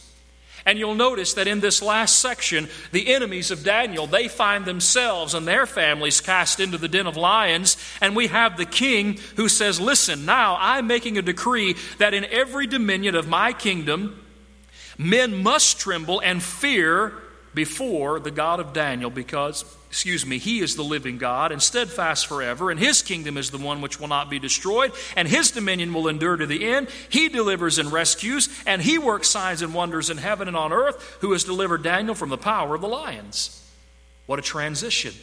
And 0.66 0.78
you'll 0.78 0.96
notice 0.96 1.34
that 1.34 1.48
in 1.48 1.60
this 1.60 1.82
last 1.82 2.18
section, 2.20 2.70
the 2.92 3.14
enemies 3.14 3.50
of 3.50 3.64
Daniel, 3.64 4.06
they 4.06 4.28
find 4.28 4.64
themselves 4.64 5.34
and 5.34 5.48
their 5.48 5.66
families 5.66 6.22
cast 6.22 6.60
into 6.60 6.78
the 6.78 6.88
den 6.88 7.08
of 7.08 7.18
lions. 7.18 7.78
And 8.00 8.16
we 8.16 8.28
have 8.28 8.58
the 8.58 8.66
king 8.66 9.18
who 9.38 9.50
says, 9.50 9.82
Listen, 9.82 10.26
now 10.26 10.58
I'm 10.60 10.86
making 10.86 11.18
a 11.18 11.24
decree 11.24 11.76
that 11.98 12.14
in 12.14 12.26
every 12.26 12.68
dominion 12.68 13.16
of 13.16 13.28
my 13.28 13.54
kingdom, 13.54 14.24
men 15.02 15.42
must 15.42 15.80
tremble 15.80 16.20
and 16.22 16.42
fear 16.42 17.14
before 17.54 18.20
the 18.20 18.32
God 18.32 18.60
of 18.60 18.74
Daniel 18.74 19.10
because 19.10 19.66
excuse 19.92 20.26
me, 20.26 20.38
he 20.38 20.62
is 20.62 20.78
the 20.78 20.84
living 20.84 21.18
God 21.18 21.52
and 21.52 21.62
steadfast 21.62 22.26
forever, 22.28 22.72
and 22.72 22.80
his 22.80 23.02
kingdom 23.02 23.36
is 23.36 23.52
the 23.52 23.58
one 23.58 23.82
which 23.82 24.00
will 24.00 24.08
not 24.08 24.30
be 24.30 24.40
destroyed, 24.40 24.94
and 25.18 25.28
his 25.28 25.52
dominion 25.52 25.94
will 25.94 26.08
endure 26.08 26.38
to 26.38 26.46
the 26.46 26.66
end. 26.66 26.88
He 27.10 27.28
delivers 27.28 27.78
and 27.78 27.92
rescues, 27.92 28.48
and 28.66 28.82
he 28.82 28.98
works 28.98 29.28
signs 29.28 29.62
and 29.62 29.74
wonders 29.74 30.10
in 30.10 30.16
heaven 30.16 30.48
and 30.48 30.56
on 30.56 30.72
earth, 30.72 31.18
who 31.20 31.34
has 31.34 31.44
delivered 31.44 31.84
Daniel 31.84 32.16
from 32.16 32.30
the 32.30 32.38
power 32.38 32.74
of 32.74 32.80
the 32.80 32.88
lions. 32.88 33.70
What 34.28 34.40
a 34.40 34.42
transition. 34.42 35.14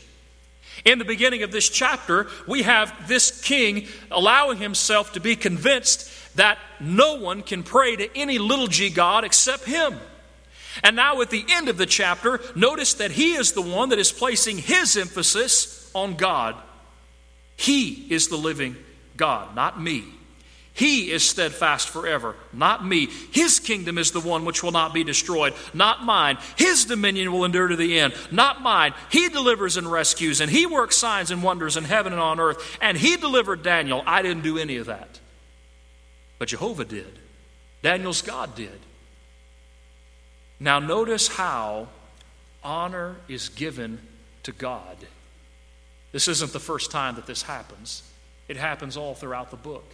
In 0.85 0.99
the 0.99 1.05
beginning 1.07 1.43
of 1.43 1.51
this 1.51 1.71
chapter, 1.71 2.27
we 2.47 2.62
have 2.62 3.09
this 3.09 3.41
king 3.41 3.88
allowing 4.11 4.59
himself 4.59 5.14
to 5.14 5.21
be 5.21 5.35
convinced 5.35 6.11
that 6.38 6.59
no 6.81 7.16
one 7.16 7.42
can 7.42 7.62
pray 7.62 7.94
to 7.96 8.16
any 8.16 8.38
little 8.38 8.66
g 8.66 8.90
God 8.90 9.24
except 9.24 9.64
him. 9.64 9.98
And 10.83 10.96
now, 10.96 11.20
at 11.20 11.31
the 11.31 11.44
end 11.48 11.68
of 11.68 11.77
the 11.77 11.87
chapter, 11.87 12.40
notice 12.55 12.94
that 12.94 13.11
he 13.11 13.35
is 13.35 13.53
the 13.53 13.62
one 13.62 13.88
that 13.88 13.98
is 13.98 14.12
placing 14.12 14.59
his 14.59 14.96
emphasis 14.96 15.90
on 15.94 16.14
God. 16.14 16.55
He 17.57 18.07
is 18.11 18.29
the 18.29 18.37
living 18.37 18.77
God, 19.16 19.57
not 19.57 19.81
me. 19.81 20.05
He 20.72 21.11
is 21.11 21.29
steadfast 21.29 21.88
forever, 21.88 22.37
not 22.53 22.87
me. 22.87 23.09
His 23.33 23.59
kingdom 23.59 23.98
is 23.98 24.12
the 24.12 24.20
one 24.20 24.44
which 24.44 24.62
will 24.62 24.70
not 24.70 24.94
be 24.94 25.03
destroyed, 25.03 25.55
not 25.74 26.05
mine. 26.05 26.38
His 26.57 26.85
dominion 26.85 27.33
will 27.33 27.44
endure 27.44 27.66
to 27.66 27.74
the 27.74 27.98
end, 27.98 28.14
not 28.31 28.62
mine. 28.62 28.94
He 29.11 29.29
delivers 29.29 29.77
and 29.77 29.90
rescues, 29.90 30.40
and 30.40 30.48
He 30.48 30.66
works 30.66 30.96
signs 30.96 31.33
and 31.33 31.42
wonders 31.42 31.77
in 31.77 31.83
heaven 31.83 32.12
and 32.12 32.22
on 32.22 32.38
earth. 32.38 32.79
And 32.81 32.96
He 32.96 33.16
delivered 33.16 33.64
Daniel. 33.64 34.05
I 34.07 34.22
didn't 34.22 34.44
do 34.44 34.57
any 34.57 34.77
of 34.77 34.87
that. 34.87 35.18
But 36.38 36.48
Jehovah 36.48 36.85
did. 36.85 37.18
Daniel's 37.83 38.22
God 38.22 38.55
did. 38.55 38.81
Now, 40.61 40.79
notice 40.79 41.29
how 41.29 41.88
honor 42.62 43.16
is 43.29 43.48
given 43.48 44.01
to 44.42 44.53
God. 44.53 44.96
This 46.12 46.27
isn't 46.29 46.53
the 46.53 46.61
first 46.61 46.90
time 46.90 47.14
that 47.16 47.27
this 47.27 47.42
happens, 47.42 48.03
it 48.48 48.57
happens 48.57 48.96
all 48.96 49.14
throughout 49.14 49.51
the 49.51 49.57
book. 49.57 49.85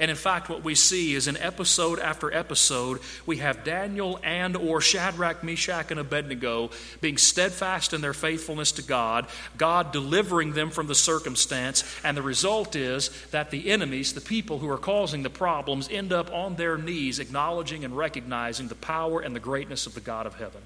And 0.00 0.12
in 0.12 0.16
fact, 0.16 0.48
what 0.48 0.62
we 0.62 0.76
see 0.76 1.14
is 1.14 1.26
in 1.26 1.36
episode 1.36 1.98
after 1.98 2.32
episode, 2.32 3.00
we 3.26 3.38
have 3.38 3.64
Daniel 3.64 4.20
and 4.22 4.56
or 4.56 4.80
Shadrach, 4.80 5.42
Meshach, 5.42 5.90
and 5.90 5.98
Abednego 5.98 6.70
being 7.00 7.16
steadfast 7.16 7.92
in 7.92 8.00
their 8.00 8.14
faithfulness 8.14 8.70
to 8.72 8.82
God, 8.82 9.26
God 9.56 9.90
delivering 9.90 10.52
them 10.52 10.70
from 10.70 10.86
the 10.86 10.94
circumstance, 10.94 11.82
and 12.04 12.16
the 12.16 12.22
result 12.22 12.76
is 12.76 13.10
that 13.32 13.50
the 13.50 13.70
enemies, 13.70 14.12
the 14.12 14.20
people 14.20 14.60
who 14.60 14.70
are 14.70 14.78
causing 14.78 15.24
the 15.24 15.30
problems, 15.30 15.88
end 15.90 16.12
up 16.12 16.32
on 16.32 16.54
their 16.54 16.78
knees 16.78 17.18
acknowledging 17.18 17.84
and 17.84 17.96
recognizing 17.96 18.68
the 18.68 18.76
power 18.76 19.18
and 19.18 19.34
the 19.34 19.40
greatness 19.40 19.86
of 19.86 19.94
the 19.94 20.00
God 20.00 20.26
of 20.26 20.36
heaven. 20.36 20.62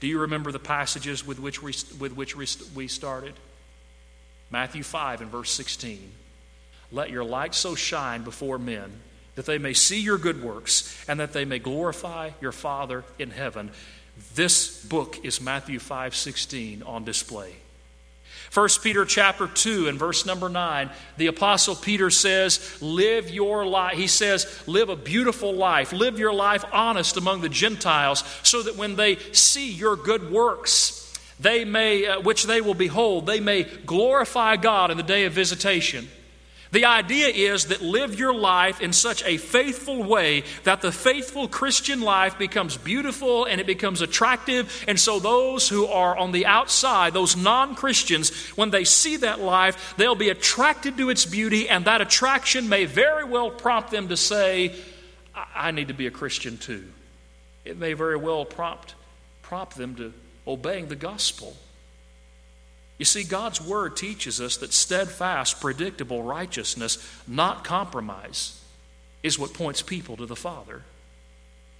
Do 0.00 0.06
you 0.06 0.20
remember 0.20 0.50
the 0.50 0.58
passages 0.58 1.26
with 1.26 1.38
which 1.38 1.62
we, 1.62 1.74
with 1.98 2.12
which 2.12 2.34
we 2.36 2.88
started? 2.88 3.34
Matthew 4.50 4.82
5 4.82 5.20
and 5.20 5.30
verse 5.30 5.50
16. 5.50 6.10
Let 6.90 7.10
your 7.10 7.24
light 7.24 7.54
so 7.54 7.74
shine 7.74 8.22
before 8.24 8.58
men 8.58 8.90
that 9.34 9.46
they 9.46 9.58
may 9.58 9.72
see 9.72 10.00
your 10.00 10.18
good 10.18 10.42
works 10.42 11.04
and 11.06 11.20
that 11.20 11.32
they 11.32 11.44
may 11.44 11.58
glorify 11.58 12.30
your 12.40 12.52
Father 12.52 13.04
in 13.18 13.30
heaven. 13.30 13.70
This 14.34 14.84
book 14.84 15.18
is 15.22 15.40
Matthew 15.40 15.78
5:16 15.78 16.82
on 16.82 17.04
display. 17.04 17.54
1 18.50 18.82
Peter 18.82 19.04
chapter 19.04 19.46
2 19.46 19.88
and 19.88 19.98
verse 19.98 20.24
number 20.24 20.48
9, 20.48 20.90
the 21.18 21.26
apostle 21.26 21.76
Peter 21.76 22.10
says, 22.10 22.60
"Live 22.80 23.30
your 23.30 23.66
life." 23.66 23.96
He 23.96 24.06
says, 24.06 24.46
"Live 24.66 24.88
a 24.88 24.96
beautiful 24.96 25.54
life. 25.54 25.92
Live 25.92 26.18
your 26.18 26.32
life 26.32 26.64
honest 26.72 27.16
among 27.16 27.42
the 27.42 27.48
Gentiles, 27.48 28.24
so 28.42 28.62
that 28.62 28.76
when 28.76 28.96
they 28.96 29.18
see 29.32 29.70
your 29.70 29.96
good 29.96 30.30
works, 30.30 31.12
they 31.38 31.64
may 31.64 32.06
uh, 32.06 32.20
which 32.20 32.44
they 32.44 32.60
will 32.60 32.74
behold, 32.74 33.26
they 33.26 33.38
may 33.40 33.64
glorify 33.64 34.56
God 34.56 34.90
in 34.90 34.96
the 34.96 35.02
day 35.02 35.26
of 35.26 35.32
visitation." 35.32 36.08
The 36.70 36.84
idea 36.84 37.28
is 37.28 37.66
that 37.66 37.80
live 37.80 38.18
your 38.18 38.34
life 38.34 38.80
in 38.80 38.92
such 38.92 39.24
a 39.24 39.38
faithful 39.38 40.02
way 40.02 40.44
that 40.64 40.82
the 40.82 40.92
faithful 40.92 41.48
Christian 41.48 42.02
life 42.02 42.38
becomes 42.38 42.76
beautiful 42.76 43.46
and 43.46 43.60
it 43.60 43.66
becomes 43.66 44.02
attractive. 44.02 44.84
And 44.86 45.00
so, 45.00 45.18
those 45.18 45.68
who 45.68 45.86
are 45.86 46.16
on 46.16 46.32
the 46.32 46.44
outside, 46.44 47.14
those 47.14 47.36
non 47.36 47.74
Christians, 47.74 48.30
when 48.50 48.70
they 48.70 48.84
see 48.84 49.16
that 49.18 49.40
life, 49.40 49.94
they'll 49.96 50.14
be 50.14 50.28
attracted 50.28 50.98
to 50.98 51.10
its 51.10 51.24
beauty, 51.24 51.68
and 51.68 51.86
that 51.86 52.00
attraction 52.00 52.68
may 52.68 52.84
very 52.84 53.24
well 53.24 53.50
prompt 53.50 53.90
them 53.90 54.08
to 54.08 54.16
say, 54.16 54.74
I 55.54 55.70
need 55.70 55.88
to 55.88 55.94
be 55.94 56.06
a 56.06 56.10
Christian 56.10 56.58
too. 56.58 56.84
It 57.64 57.78
may 57.78 57.94
very 57.94 58.16
well 58.16 58.44
prompt, 58.44 58.94
prompt 59.42 59.76
them 59.76 59.94
to 59.96 60.12
obeying 60.46 60.88
the 60.88 60.96
gospel. 60.96 61.56
You 62.98 63.04
see, 63.04 63.22
God's 63.22 63.60
Word 63.60 63.96
teaches 63.96 64.40
us 64.40 64.56
that 64.58 64.72
steadfast, 64.72 65.60
predictable 65.60 66.22
righteousness, 66.22 66.98
not 67.28 67.62
compromise, 67.62 68.60
is 69.22 69.38
what 69.38 69.54
points 69.54 69.82
people 69.82 70.16
to 70.16 70.26
the 70.26 70.36
Father. 70.36 70.82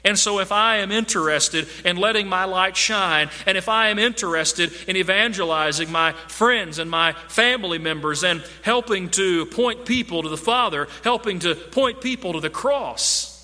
And 0.05 0.17
so, 0.17 0.39
if 0.39 0.53
I 0.53 0.77
am 0.77 0.93
interested 0.93 1.67
in 1.85 1.97
letting 1.97 2.29
my 2.29 2.45
light 2.45 2.77
shine, 2.77 3.31
and 3.47 3.59
if 3.59 3.69
I 3.69 3.89
am 3.89 3.99
interested 3.99 4.73
in 4.87 4.97
evangelizing 4.97 5.91
my 5.91 6.13
friends 6.13 6.79
and 6.79 6.89
my 6.89 7.15
family 7.27 7.79
members 7.79 8.23
and 8.23 8.45
helping 8.63 9.11
to 9.11 9.47
point 9.47 9.87
people 9.87 10.23
to 10.23 10.29
the 10.29 10.37
Father, 10.37 10.87
helping 11.03 11.41
to 11.41 11.57
point 11.57 12.01
people 12.01 12.35
to 12.35 12.41
the 12.41 12.49
cross, 12.49 13.35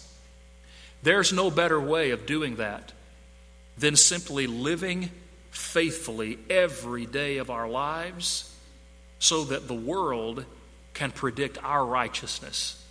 there's 1.03 1.33
no 1.33 1.51
better 1.51 1.81
way 1.81 2.11
of 2.11 2.25
doing 2.25 2.57
that 2.57 2.93
than 3.77 3.97
simply 3.97 4.47
living 4.47 5.11
faithfully 5.55 6.39
every 6.51 7.07
day 7.07 7.39
of 7.39 7.49
our 7.49 7.69
lives 7.69 8.53
so 9.19 9.45
that 9.45 9.69
the 9.69 9.75
world 9.75 10.45
can 10.93 11.11
predict 11.11 11.63
our 11.63 11.87
righteousness 11.87 12.85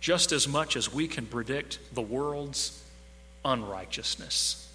just 0.00 0.32
as 0.32 0.46
much 0.46 0.76
as 0.76 0.92
we 0.92 1.08
can 1.08 1.26
predict 1.26 1.78
the 1.94 2.02
world's 2.02 2.82
unrighteousness. 3.44 4.70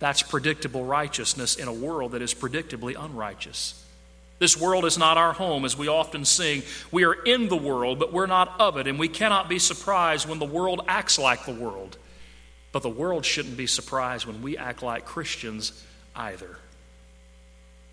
That's 0.00 0.22
predictable 0.22 0.84
righteousness 0.84 1.54
in 1.54 1.68
a 1.68 1.72
world 1.72 2.12
that 2.12 2.22
is 2.22 2.34
predictably 2.34 2.96
unrighteous. 2.98 3.80
This 4.40 4.56
world 4.56 4.84
is 4.84 4.98
not 4.98 5.18
our 5.18 5.32
home, 5.32 5.64
as 5.64 5.78
we 5.78 5.86
often 5.86 6.24
sing. 6.24 6.64
We 6.90 7.04
are 7.04 7.12
in 7.12 7.48
the 7.48 7.56
world, 7.56 8.00
but 8.00 8.12
we're 8.12 8.26
not 8.26 8.60
of 8.60 8.76
it, 8.76 8.88
and 8.88 8.98
we 8.98 9.06
cannot 9.06 9.48
be 9.48 9.60
surprised 9.60 10.28
when 10.28 10.40
the 10.40 10.44
world 10.44 10.82
acts 10.88 11.16
like 11.16 11.46
the 11.46 11.54
world. 11.54 11.96
But 12.72 12.82
the 12.82 12.88
world 12.88 13.24
shouldn't 13.24 13.56
be 13.56 13.68
surprised 13.68 14.26
when 14.26 14.42
we 14.42 14.56
act 14.56 14.82
like 14.82 15.04
Christians 15.04 15.84
either. 16.14 16.56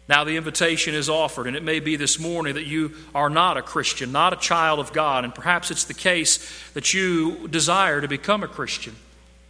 Now, 0.10 0.23
the 0.23 0.38
invitation 0.38 0.95
is 0.95 1.08
offered, 1.08 1.45
and 1.45 1.55
it 1.55 1.62
may 1.62 1.79
be 1.79 1.95
this 1.95 2.17
morning 2.17 2.55
that 2.55 2.65
you 2.65 2.93
are 3.13 3.29
not 3.29 3.58
a 3.58 3.62
Christian, 3.62 4.12
not 4.12 4.34
a 4.34 4.38
child 4.38 4.79
of 4.79 4.91
God, 4.91 5.23
and 5.23 5.36
perhaps 5.36 5.69
it's 5.69 5.84
the 5.84 5.93
case 5.93 6.39
that 6.73 6.95
you 6.95 7.47
desire 7.47 8.01
to 8.01 8.08
become 8.08 8.41
a 8.41 8.47
Christian, 8.47 8.95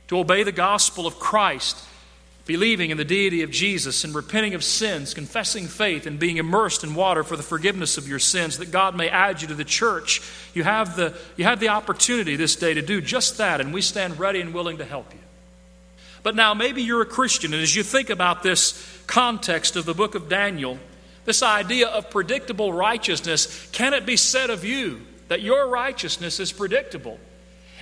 to 0.09 0.19
obey 0.19 0.43
the 0.43 0.51
gospel 0.51 1.07
of 1.07 1.17
Christ, 1.17 1.77
believing 2.45 2.89
in 2.89 2.97
the 2.97 3.05
deity 3.05 3.41
of 3.41 3.51
Jesus, 3.51 4.03
and 4.03 4.13
repenting 4.13 4.53
of 4.53 4.65
sins, 4.65 5.13
confessing 5.13 5.65
faith, 5.65 6.05
and 6.05 6.19
being 6.19 6.35
immersed 6.35 6.83
in 6.83 6.93
water 6.93 7.23
for 7.23 7.37
the 7.37 7.43
forgiveness 7.43 7.97
of 7.97 8.09
your 8.09 8.19
sins, 8.19 8.57
that 8.57 8.69
God 8.69 8.97
may 8.97 9.07
add 9.07 9.41
you 9.41 9.47
to 9.47 9.55
the 9.55 9.63
church. 9.63 10.21
You 10.53 10.63
have 10.63 10.97
the, 10.97 11.17
you 11.37 11.45
have 11.45 11.61
the 11.61 11.69
opportunity 11.69 12.35
this 12.35 12.57
day 12.57 12.73
to 12.73 12.81
do 12.81 12.99
just 12.99 13.37
that, 13.37 13.61
and 13.61 13.73
we 13.73 13.81
stand 13.81 14.19
ready 14.19 14.41
and 14.41 14.53
willing 14.53 14.79
to 14.79 14.85
help 14.85 15.13
you. 15.13 15.19
But 16.23 16.35
now, 16.35 16.53
maybe 16.53 16.81
you're 16.81 17.01
a 17.01 17.05
Christian, 17.05 17.53
and 17.53 17.61
as 17.61 17.75
you 17.75 17.83
think 17.83 18.09
about 18.09 18.43
this 18.43 19.01
context 19.07 19.75
of 19.75 19.85
the 19.85 19.93
book 19.93 20.15
of 20.15 20.29
Daniel, 20.29 20.77
this 21.25 21.43
idea 21.43 21.87
of 21.87 22.09
predictable 22.09 22.73
righteousness, 22.73 23.69
can 23.71 23.93
it 23.93 24.05
be 24.05 24.17
said 24.17 24.49
of 24.49 24.65
you 24.65 25.01
that 25.27 25.41
your 25.41 25.67
righteousness 25.67 26.39
is 26.39 26.51
predictable? 26.51 27.19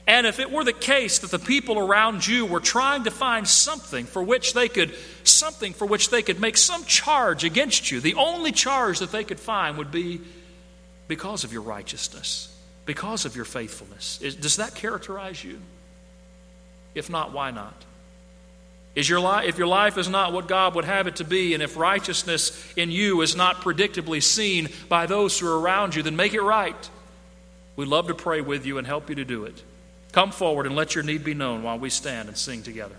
And 0.06 0.26
if 0.26 0.40
it 0.40 0.50
were 0.50 0.64
the 0.64 0.72
case 0.72 1.20
that 1.20 1.32
the 1.32 1.40
people 1.40 1.78
around 1.78 2.26
you 2.26 2.46
were 2.46 2.62
trying 2.62 3.04
to 3.04 3.12
find 3.12 3.46
something 3.46 4.06
for 4.06 4.24
which 4.24 4.54
they 4.54 4.70
could 4.70 4.96
something 5.26 5.74
for 5.74 5.86
which 5.86 6.10
they 6.10 6.22
could 6.22 6.40
make 6.40 6.56
some 6.56 6.86
charge 6.86 7.44
against 7.44 7.92
you, 7.92 8.00
the 8.00 8.16
only 8.16 8.54
charge 8.54 9.00
that 9.00 9.12
they 9.12 9.26
could 9.26 9.40
find 9.40 9.78
would 9.78 9.92
be 9.92 10.22
because 11.10 11.44
of 11.44 11.52
your 11.52 11.62
righteousness, 11.62 12.56
because 12.86 13.26
of 13.26 13.36
your 13.36 13.44
faithfulness. 13.44 14.18
Does 14.20 14.56
that 14.58 14.76
characterize 14.76 15.44
you? 15.44 15.60
If 16.96 17.10
not, 17.10 17.34
why 17.34 17.52
not? 17.52 17.76
Is 18.98 19.08
your 19.08 19.44
if 19.44 19.60
your 19.60 19.68
life 19.68 20.00
is 20.00 20.10
not 20.10 20.34
what 20.34 20.48
God 20.48 20.74
would 20.74 20.86
have 20.86 21.06
it 21.06 21.18
to 21.18 21.24
be, 21.24 21.54
and 21.54 21.62
if 21.62 21.78
righteousness 21.78 22.74
in 22.76 22.90
you 22.90 23.22
is 23.22 23.36
not 23.36 23.58
predictably 23.58 24.24
seen 24.24 24.70
by 24.90 25.06
those 25.06 25.38
who 25.38 25.46
are 25.46 25.60
around 25.60 25.94
you, 25.94 26.02
then 26.02 26.16
make 26.16 26.34
it 26.34 26.42
right. 26.42 26.90
We'd 27.76 27.90
love 27.90 28.08
to 28.08 28.16
pray 28.16 28.42
with 28.42 28.66
you 28.66 28.80
and 28.80 28.88
help 28.88 29.08
you 29.10 29.14
to 29.14 29.24
do 29.24 29.46
it. 29.46 29.62
Come 30.14 30.32
forward 30.32 30.66
and 30.66 30.76
let 30.76 30.96
your 30.96 31.04
need 31.04 31.24
be 31.24 31.36
known 31.36 31.62
while 31.62 31.78
we 31.78 31.92
stand 31.92 32.28
and 32.28 32.36
sing 32.36 32.64
together. 32.64 32.96